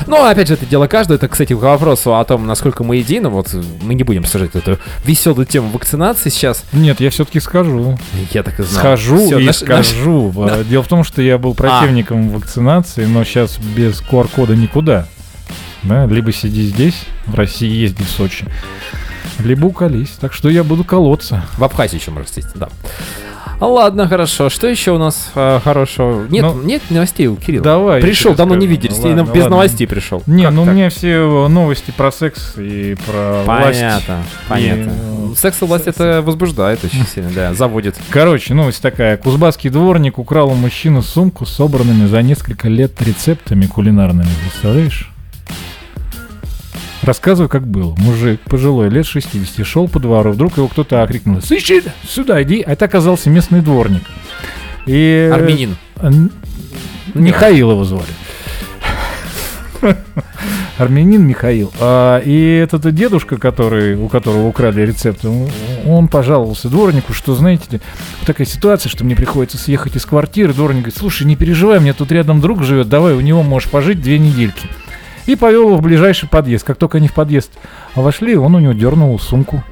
[0.07, 1.17] Ну, опять же, это дело каждого.
[1.17, 3.29] Это, кстати, к вопросу о том, насколько мы едины.
[3.29, 6.65] Вот э, мы не будем обсуждать эту веселую тему вакцинации сейчас.
[6.73, 7.99] Нет, я все-таки скажу.
[8.33, 8.81] Я так и знал.
[8.81, 10.33] Схожу Всё, и наш- наш- скажу.
[10.47, 15.07] А, Дело в том, что я был противником вакцинации, но сейчас без QR-кода никуда.
[15.83, 18.47] Да, либо сиди здесь, в России езди в Сочи,
[19.39, 20.11] либо уколись.
[20.21, 21.45] Так что я буду колоться.
[21.59, 22.69] В Абхазии еще можно съездить, да.
[23.61, 24.51] Ладно, хорошо.
[24.51, 26.27] Что еще у нас э, хорошего?
[26.29, 27.65] Нет, Ну, нет новостей у Кирилла.
[27.65, 28.03] Давай.
[28.03, 28.99] Пришел, давно не виделись.
[28.99, 29.57] Ну, и ладно, без ладно.
[29.57, 30.23] новостей пришел.
[30.27, 30.75] Не, Как ну у так?
[30.75, 33.81] меня все новости про секс и про власть.
[33.81, 34.83] Понятно, понятно.
[34.83, 37.97] И, э, Секс и власть это возбуждает очень сильно, да, заводит.
[38.11, 39.17] Короче, новость такая.
[39.17, 44.29] Кузбасский дворник украл у мужчины сумку с собранными за несколько лет рецептами кулинарными.
[44.49, 45.11] Представляешь?
[47.07, 47.95] Рассказываю, как было.
[47.99, 51.41] Мужик пожилой, лет 60, шел по двору, вдруг его кто-то окрикнул.
[51.41, 52.63] Слышишь, сюда иди.
[52.63, 54.03] А это оказался местный дворник.
[54.87, 55.31] И...
[55.33, 55.77] Армянин.
[56.01, 56.33] э, н-
[57.15, 58.07] Михаил его звали.
[60.79, 61.73] Армянин Михаил.
[61.81, 65.49] А, и этот дедушка, который, у которого украли рецепт, он,
[65.87, 67.81] он пожаловался дворнику, что, знаете
[68.27, 70.53] такая ситуация, что мне приходится съехать из квартиры.
[70.53, 74.03] Дворник говорит, слушай, не переживай, меня тут рядом друг живет, давай у него можешь пожить
[74.03, 74.69] две недельки.
[75.27, 76.65] И повел его в ближайший подъезд.
[76.65, 77.51] Как только они в подъезд
[77.95, 79.63] вошли, он у него дернул сумку.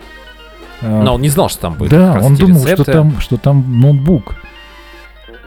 [0.82, 1.90] А, Но он не знал, что там будет.
[1.90, 2.92] да, он думал, что рецепты.
[2.92, 4.34] там, что там ноутбук.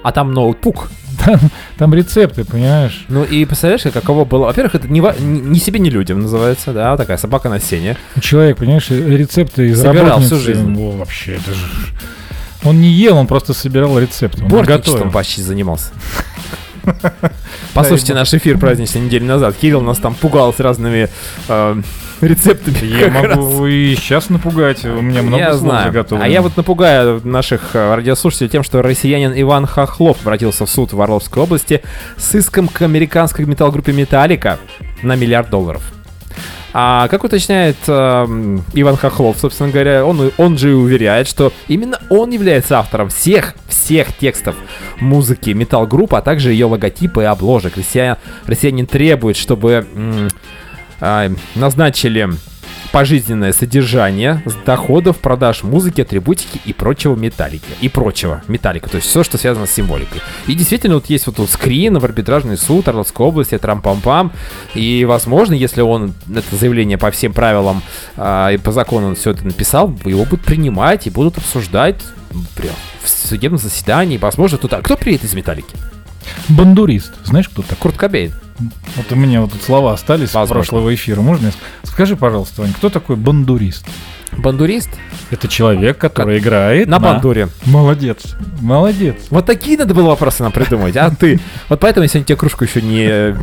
[0.03, 0.89] А там ноутбук.
[1.25, 1.39] Там,
[1.77, 3.05] там рецепты, понимаешь?
[3.09, 4.45] Ну и представляешь, каково было.
[4.45, 7.97] Во-первых, это не, ни себе, ни людям называется, да, такая собака на сене.
[8.21, 10.73] Человек, понимаешь, рецепты из Собирал всю жизнь.
[10.75, 11.65] во, вообще, это же...
[12.63, 14.43] Он не ел, он просто собирал рецепты.
[14.43, 15.91] Он Бортничеством почти занимался.
[17.77, 19.55] Послушайте наш эфир праздничной недели назад.
[19.55, 21.09] Кирилл нас там пугал с разными
[21.47, 21.81] э,
[22.21, 22.83] рецептами.
[22.83, 23.37] Я как раз.
[23.37, 25.85] могу и сейчас напугать, у меня много я слов знаю.
[25.91, 26.25] заготовлено.
[26.25, 30.91] А я вот напугаю наших э, радиослушателей тем, что россиянин Иван Хохлов обратился в суд
[30.93, 31.83] в Орловской области
[32.17, 34.57] с иском к американской металлогруппе Металлика
[35.03, 35.83] на миллиард долларов.
[36.79, 41.99] А как уточняет эм, Иван Хохлов, собственно говоря, он, он же и уверяет, что именно
[42.11, 44.55] он является автором всех, всех текстов
[44.99, 47.77] музыки металл группы, а также ее логотипа и обложек.
[47.77, 49.87] Россия- Россиянин требует, чтобы
[51.01, 52.29] а, назначили
[52.97, 57.63] пожизненное содержание с доходов продаж музыки, атрибутики и прочего металлики.
[57.79, 58.89] И прочего металлика.
[58.89, 60.19] То есть все, что связано с символикой.
[60.47, 64.31] И действительно, вот есть вот тут скрин в арбитражный суд Орловской области, трам-пам-пам.
[64.73, 67.83] И, возможно, если он это заявление по всем правилам
[68.15, 72.03] а, и по закону он все это написал, его будут принимать и будут обсуждать
[72.55, 72.73] прям
[73.03, 74.17] в судебном заседании.
[74.17, 74.73] Возможно, тут...
[74.73, 75.75] А кто приедет из металлики?
[76.49, 77.13] Бандурист.
[77.25, 77.77] Знаешь, кто такой?
[77.77, 78.33] Курт Кобейн.
[78.59, 80.55] Вот у меня вот тут слова остались с Возможно.
[80.63, 81.21] прошлого эфира.
[81.21, 81.51] Можно
[81.83, 83.85] Скажи, пожалуйста, Вань, кто такой бандурист?
[84.37, 84.89] Бандурист
[85.31, 87.49] Это человек, который играет на бандуре.
[87.65, 89.15] Молодец, молодец.
[89.29, 91.39] Вот такие надо было вопросы нам придумать, а ты?
[91.69, 93.35] Вот поэтому я сегодня тебе кружку еще не,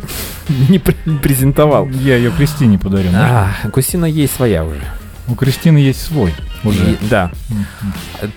[0.69, 1.87] не пр- презентовал.
[1.89, 3.09] Я ее Кристине подарю.
[3.13, 4.81] А, Кустина есть своя уже.
[5.27, 6.33] У Кристины есть свой
[6.67, 6.91] уже.
[6.91, 7.31] И- да.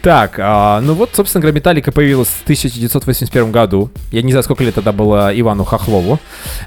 [0.03, 3.91] Так, а, ну вот, собственно говоря, Металлика появилась в 1981 году.
[4.12, 6.18] Я не знаю, сколько лет тогда было Ивану Хохлову.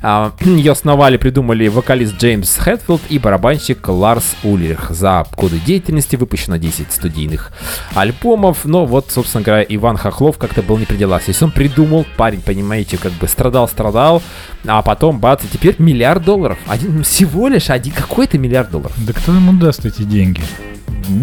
[0.02, 4.88] А, Ее основали, придумали вокалист Джеймс Хэтфилд и барабанщик Ларс Ульрих.
[4.92, 7.52] За годы деятельности выпущено 10 студийных
[7.94, 8.66] альбомов.
[8.66, 11.28] Но вот, собственно говоря, Иван Хохлов как-то был не при делах.
[11.28, 14.22] Если он придумал, парень, понимаете, как бы страдал-страдал,
[14.66, 16.58] а потом, бац, и теперь миллиард долларов.
[16.68, 18.94] Один, всего лишь один какой-то миллиард долларов.
[18.98, 20.42] Да кто ему даст эти деньги?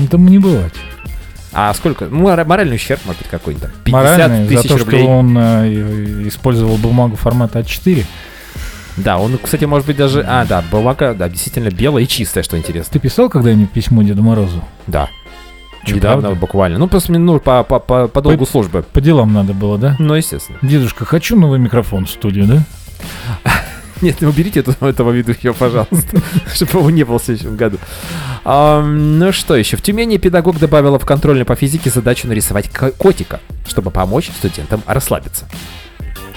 [0.04, 0.74] Этому не бывать.
[1.52, 2.06] А сколько?
[2.06, 3.72] Ну, мора- моральный ущерб, может быть, какой-нибудь там.
[3.84, 5.02] 50 Моральный за тысяч то, рублей.
[5.02, 8.04] что он э, использовал бумагу формата А4.
[8.98, 10.24] Да, он, кстати, может быть даже...
[10.28, 12.92] А, да, бумага, да, действительно белая и чистая, что интересно.
[12.92, 14.62] Ты писал когда-нибудь письмо Деду Морозу?
[14.86, 15.08] Да.
[15.84, 16.40] Чё, Недавно правда?
[16.40, 16.78] буквально.
[16.78, 18.82] Ну, просто ну, по, по, по, по долгу По- службы.
[18.92, 19.96] По делам надо было, да?
[19.98, 20.58] Ну, естественно.
[20.62, 22.62] Дедушка, хочу новый микрофон в студию, да?
[24.00, 26.20] Нет, не уберите эту- этого ведущего, пожалуйста,
[26.54, 27.78] чтобы его не было в следующем году.
[28.44, 29.76] Ам, ну что еще?
[29.76, 34.82] В Тюмени педагог добавила в контрольную по физике задачу нарисовать ко- котика, чтобы помочь студентам
[34.86, 35.46] расслабиться.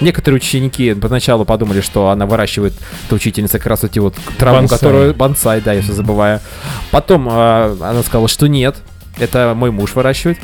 [0.00, 2.72] Некоторые ученики поначалу подумали, что она выращивает,
[3.06, 4.78] эта учительница, как раз эти вот траву, Бонсай.
[4.78, 5.14] которую...
[5.14, 6.40] Бонсай, да, я все забываю.
[6.90, 7.32] Потом э,
[7.80, 8.76] она сказала, что нет,
[9.18, 10.38] это мой муж выращивает.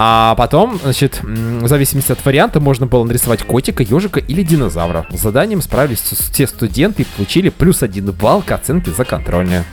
[0.00, 5.06] А потом, значит, в зависимости от варианта, можно было нарисовать котика, ежика или динозавра.
[5.12, 9.64] С заданием справились все студенты и получили плюс один балл к оценке за контрольную.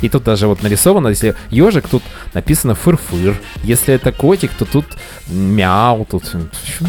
[0.00, 3.36] И тут даже вот нарисовано, если ежик, тут написано фыр-фыр.
[3.62, 4.86] Если это котик, то тут
[5.28, 6.24] мяу, тут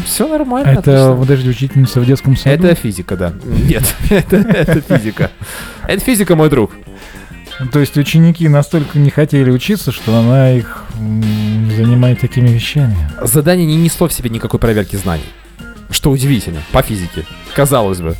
[0.06, 0.70] все нормально.
[0.70, 1.16] Это, отлично.
[1.16, 2.66] подожди, учительница в детском саду?
[2.66, 3.32] Это физика, да.
[3.44, 5.30] Нет, это физика.
[5.86, 6.72] Это физика, мой друг.
[7.72, 10.84] То есть ученики настолько не хотели учиться, что она их
[11.76, 12.96] занимает такими вещами.
[13.22, 15.24] Задание не несло в себе никакой проверки знаний.
[15.90, 17.24] Что удивительно, по физике.
[17.54, 18.16] Казалось бы.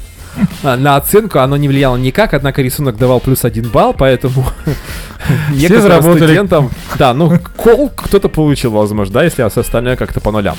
[0.62, 4.45] А, На оценку оно не влияло никак, однако рисунок давал плюс один балл, поэтому
[5.53, 6.24] некоторым заработали.
[6.24, 6.70] студентам...
[6.99, 10.57] Да, ну, кол кто-то получил, возможно, да, если все остальное как-то по нулям.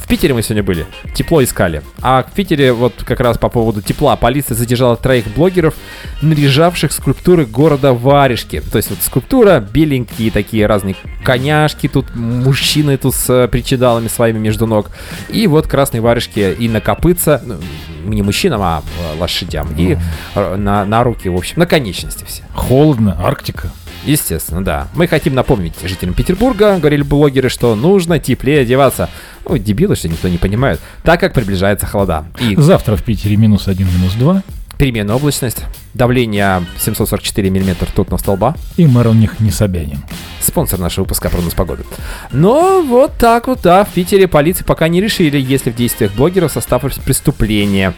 [0.00, 0.86] В Питере мы сегодня были.
[1.14, 1.82] Тепло искали.
[2.02, 5.74] А в Питере, вот как раз по поводу тепла, полиция задержала троих блогеров,
[6.22, 8.60] наряжавших скульптуры города Варежки.
[8.60, 14.38] То есть вот скульптура, беленькие такие разные коняшки, тут мужчины тут с э, причиндалами своими
[14.38, 14.90] между ног.
[15.28, 17.56] И вот красные варежки и на копытца, ну,
[18.04, 19.74] не мужчинам, а э, лошадям.
[19.76, 19.98] И
[20.34, 22.42] э, на, на руки, в общем, на конечности все.
[22.54, 23.70] Холодно, Арктика.
[24.06, 24.88] Естественно, да.
[24.94, 29.10] Мы хотим напомнить жителям Петербурга, говорили блогеры, что нужно теплее одеваться.
[29.48, 32.24] Ну, дебилы, что никто не понимает, так как приближается холода.
[32.40, 34.42] И Завтра в Питере минус один, минус два.
[34.78, 35.62] Переменная облачность,
[35.94, 38.54] давление 744 миллиметра ртутного столба.
[38.76, 40.00] И мэр у них не Собянин.
[40.40, 41.84] Спонсор нашего выпуска прогноз погоды.
[42.30, 46.12] Но вот так вот, да, в Питере полиции пока не решили, есть ли в действиях
[46.14, 47.94] блогеров состав преступления.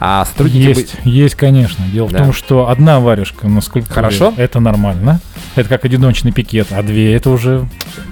[0.00, 0.64] А сотрудники...
[0.74, 1.84] бы- Есть, есть, конечно.
[1.92, 2.18] Дело Да.
[2.18, 4.34] в том, что одна варежка на скульптуре Хорошо.
[4.36, 5.20] это нормально.
[5.54, 7.66] Это как одиночный пикет, а две это уже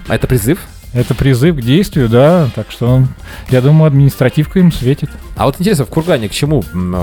[0.09, 0.61] Это призыв?
[0.95, 2.49] Это призыв к действию, да.
[2.55, 3.03] Так что
[3.51, 5.11] я думаю, административка им светит.
[5.37, 6.63] А вот интересно, в Кургане к чему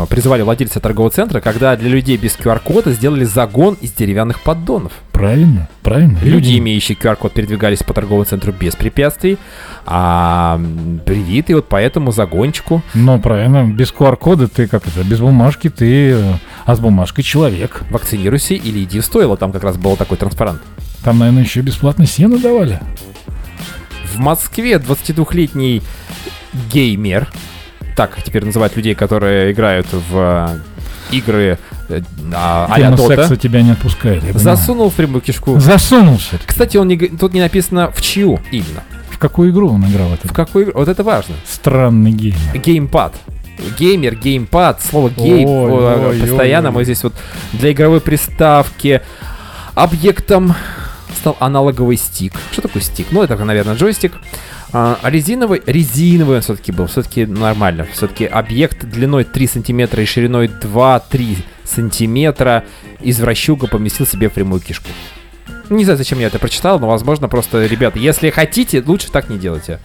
[0.09, 4.93] призывали владельцы торгового центра, когда для людей без QR-кода сделали загон из деревянных поддонов?
[5.11, 6.17] Правильно, правильно.
[6.23, 9.37] Люди, имеющие QR-код, передвигались по торговому центру без препятствий,
[9.85, 10.59] а
[11.05, 12.81] привитые вот по этому загончику.
[12.93, 16.33] Ну, правильно, без QR-кода ты как это, без бумажки ты, э,
[16.65, 17.83] а с бумажкой человек.
[17.89, 20.61] Вакцинируйся или иди в стойло, там как раз был такой транспарант.
[21.03, 22.79] Там, наверное, еще бесплатно сено давали.
[24.13, 25.81] В Москве 22-летний
[26.71, 27.27] геймер,
[27.95, 30.15] так теперь называют людей, которые играют в
[31.11, 31.57] э, игры
[31.89, 32.01] э,
[32.33, 34.23] а, Dota, секса тебя не отпускает.
[34.33, 35.59] засунул в прямую кишку.
[35.59, 36.39] Засунулся.
[36.45, 38.83] Кстати, он не, тут не написано в чью именно.
[39.09, 40.13] В какую игру он играл?
[40.13, 40.79] Это В какую игру?
[40.79, 41.35] Вот это важно.
[41.47, 42.35] странный гейм.
[42.53, 43.15] Геймпад.
[43.77, 45.47] Геймер, геймпад, слово гейм.
[45.47, 46.83] Ой, э, ой, постоянно ой, мы ой.
[46.85, 47.13] здесь вот
[47.53, 49.01] для игровой приставки
[49.75, 50.55] объектом
[51.15, 52.33] стал аналоговый стик.
[52.51, 53.07] Что такое стик?
[53.11, 54.13] Ну, это, наверное, джойстик.
[54.73, 57.87] А, а резиновый, резиновый он все-таки был, все-таки нормально.
[57.91, 62.63] Все-таки объект длиной 3 сантиметра и шириной 2-3 сантиметра
[63.01, 64.89] извращуга поместил себе в прямую кишку.
[65.69, 69.37] Не знаю, зачем я это прочитал, но, возможно, просто, ребята, если хотите, лучше так не
[69.37, 69.79] делайте.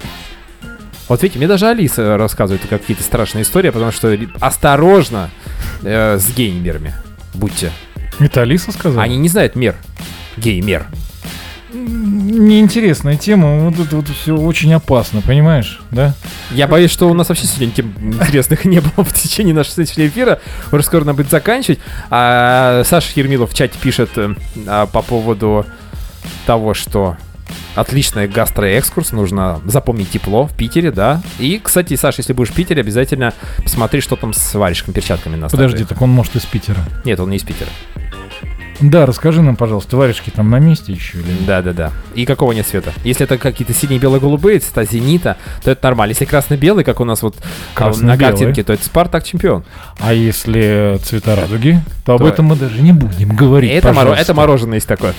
[1.09, 5.31] Вот видите, мне даже Алиса рассказывает какие-то страшные истории, потому что осторожно
[5.83, 6.95] э, с геймерами.
[7.35, 7.71] Будьте.
[8.19, 9.03] Это Алиса сказала?
[9.03, 9.77] Они не знают мер.
[10.37, 10.87] Геймер.
[11.77, 13.59] Неинтересная тема.
[13.59, 16.15] Вот это вот все очень опасно, понимаешь, да?
[16.51, 20.07] Я боюсь, что у нас вообще сегодня тем интересных не было в течение нашего сегодняшнего
[20.09, 20.41] эфира.
[20.73, 21.79] Уже скоро надо будет заканчивать.
[22.11, 24.35] А, Саша Ермилов в чате пишет э,
[24.67, 25.67] а, по поводу
[26.47, 27.17] того, что
[27.75, 31.23] отличный гастроэкскурс, нужно запомнить тепло в Питере, да.
[31.39, 35.49] И, кстати, Саша, если будешь в Питере, обязательно посмотри, что там с варежками, перчатками на
[35.49, 36.79] Подожди, так он может из Питера.
[37.05, 37.71] Нет, он не из Питера.
[38.81, 41.93] Да, расскажи нам, пожалуйста, варежки там на месте еще или Да, да, да.
[42.15, 42.93] И какого нет цвета?
[43.05, 46.11] Если это какие-то синие, белые, голубые цвета зенита, то это нормально.
[46.13, 47.37] Если красно-белый, как у нас вот
[47.75, 49.65] а, на картинке, то это Спартак чемпион.
[49.99, 53.71] А если цвета радуги, то об То- этом мы даже не будем говорить.
[53.73, 55.15] это, моро- это мороженое есть такое.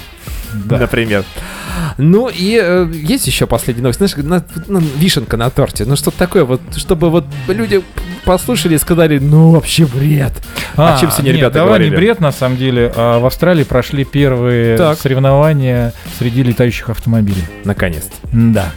[0.54, 0.78] Да.
[0.78, 1.24] Например.
[1.98, 4.00] Ну и э, есть еще последняя новость.
[4.00, 5.84] Знаешь, на- ну, вишенка на торте.
[5.86, 7.84] Ну что-то такое вот, чтобы вот люди
[8.28, 10.34] послушали и сказали, ну вообще бред.
[10.76, 11.90] о чем сегодня нет, ребята давай говорили?
[11.90, 12.92] не бред, на самом деле.
[12.96, 15.00] А в Австралии прошли первые Так.
[15.00, 17.44] соревнования среди летающих автомобилей.
[17.64, 18.16] Наконец-то.
[18.32, 18.72] Да.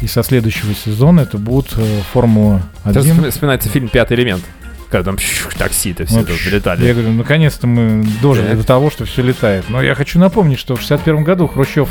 [0.00, 3.14] И со следующего сезона это будут э, Формула Сразу 1.
[3.16, 4.42] вспом- вспоминается фильм «Пятый элемент».
[4.90, 5.18] Когда там
[5.58, 6.84] такси-то все Ну, тут летали.
[6.84, 8.58] Я говорю, наконец-то мы дожили Так.
[8.58, 9.64] до того, что все летает.
[9.68, 11.88] Но я хочу напомнить, что в 61 году Хрущев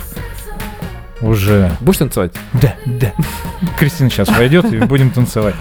[1.22, 1.72] уже...
[1.82, 2.32] Будешь танцевать?
[2.53, 3.12] Да, да.
[3.80, 5.55] Кристина сейчас войдет и будем танцевать.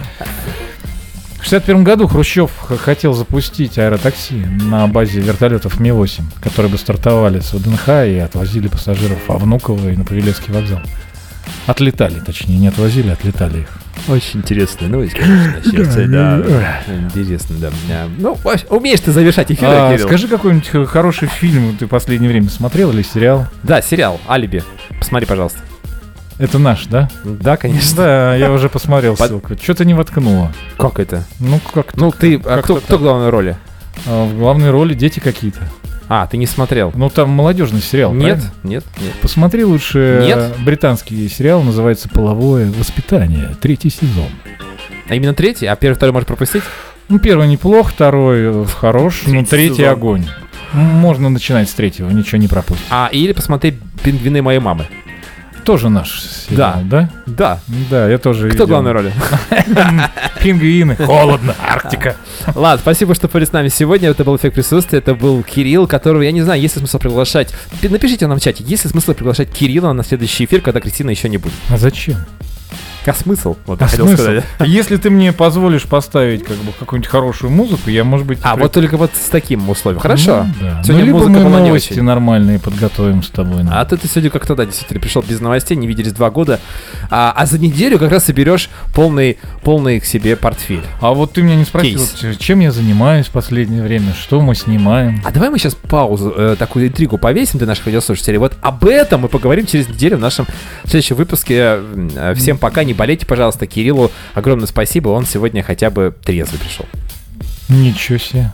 [1.41, 7.51] В 61 году Хрущев хотел запустить аэротакси на базе вертолетов Ми-8, которые бы стартовали с
[7.53, 10.79] ВДНХ и отвозили пассажиров во Внуково и на Павелецкий вокзал.
[11.65, 13.69] Отлетали, точнее, не отвозили, отлетали их.
[14.07, 16.81] Очень интересная новость, конечно, сердце, да.
[16.87, 17.71] Интересно, да.
[17.89, 18.07] Да.
[18.17, 18.37] Ну,
[18.69, 20.07] умеешь ты завершать эфир, А, Кирилл.
[20.07, 23.47] скажи, какой-нибудь хороший фильм ты в последнее время смотрел или сериал?
[23.63, 24.63] Да, сериал «Алиби».
[24.99, 25.59] Посмотри, пожалуйста.
[26.41, 27.07] Это наш, да?
[27.23, 27.97] Да, конечно.
[27.97, 29.55] Да, я уже посмотрел ссылку.
[29.61, 30.51] Что-то не воткнуло.
[30.77, 31.23] Как это?
[31.39, 33.55] Ну, как Ну, ты, а кто, кто в главной роли?
[34.07, 35.59] а, в главной роли дети какие-то.
[36.09, 36.91] А, ты не смотрел.
[36.95, 38.51] Ну, там молодежный сериал, Нет, правильно?
[38.63, 39.13] нет, нет.
[39.21, 40.37] Посмотри лучше Нет?
[40.37, 44.27] э, британский сериал, называется «Половое воспитание», третий сезон.
[45.07, 46.63] А именно третий, а первый, второй можешь пропустить?
[47.07, 49.89] Ну, первый неплох, второй э, хорош, ну, Третий третий сезон.
[49.93, 50.25] огонь.
[50.73, 52.87] Можно начинать с третьего, ничего не пропустить.
[52.89, 54.87] А, или посмотри «Пингвины моей мамы».
[55.65, 57.09] Тоже наш сериал, да?
[57.27, 57.59] Да.
[57.89, 58.67] Да, я тоже Кто видел.
[58.67, 59.13] главной роли?
[60.41, 60.95] Пингвины.
[60.95, 62.15] Холодно, Арктика.
[62.55, 64.09] Ладно, спасибо, что были с нами сегодня.
[64.09, 64.99] Это был эффект присутствия.
[64.99, 67.53] Это был Кирилл, которого, я не знаю, есть ли смысл приглашать.
[67.79, 71.09] Пи- Напишите нам в чате, есть ли смысл приглашать Кирилла на следующий эфир, когда Кристина
[71.11, 71.53] еще не будет.
[71.69, 72.17] А зачем?
[73.05, 73.57] А смысл?
[73.65, 74.21] Вот А хотел смысл?
[74.23, 74.43] сказать.
[74.65, 78.39] Если ты мне позволишь поставить как бы какую-нибудь хорошую музыку, я, может быть...
[78.43, 79.99] А, при- вот только вот с таким условием.
[80.01, 80.43] Хорошо.
[80.43, 80.83] Ну, да.
[80.83, 82.03] Сегодня ну, либо музыка мы была не новости очень.
[82.03, 83.63] нормальные подготовим с тобой.
[83.63, 83.71] ну.
[83.73, 86.59] А ты, ты сегодня как-то, да, действительно пришел без новостей, не виделись два года.
[87.09, 90.83] А, а за неделю как раз соберешь полный, полный к себе портфель.
[91.01, 92.37] А вот ты меня не спросил, Кейс.
[92.37, 95.21] чем я занимаюсь в последнее время, что мы снимаем.
[95.25, 98.37] А давай мы сейчас паузу, э, такую интригу повесим для наших радиослушателей.
[98.37, 100.45] Вот об этом мы поговорим через неделю в нашем
[100.83, 101.79] следующем выпуске.
[102.15, 103.67] Э, Всем пока, не болейте, пожалуйста.
[103.67, 106.85] Кириллу огромное спасибо, он сегодня хотя бы трезвый пришел.
[107.69, 108.51] Ничего себе.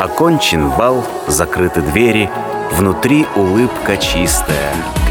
[0.00, 2.28] Окончен бал, закрыты двери,
[2.72, 4.74] внутри улыбка чистая.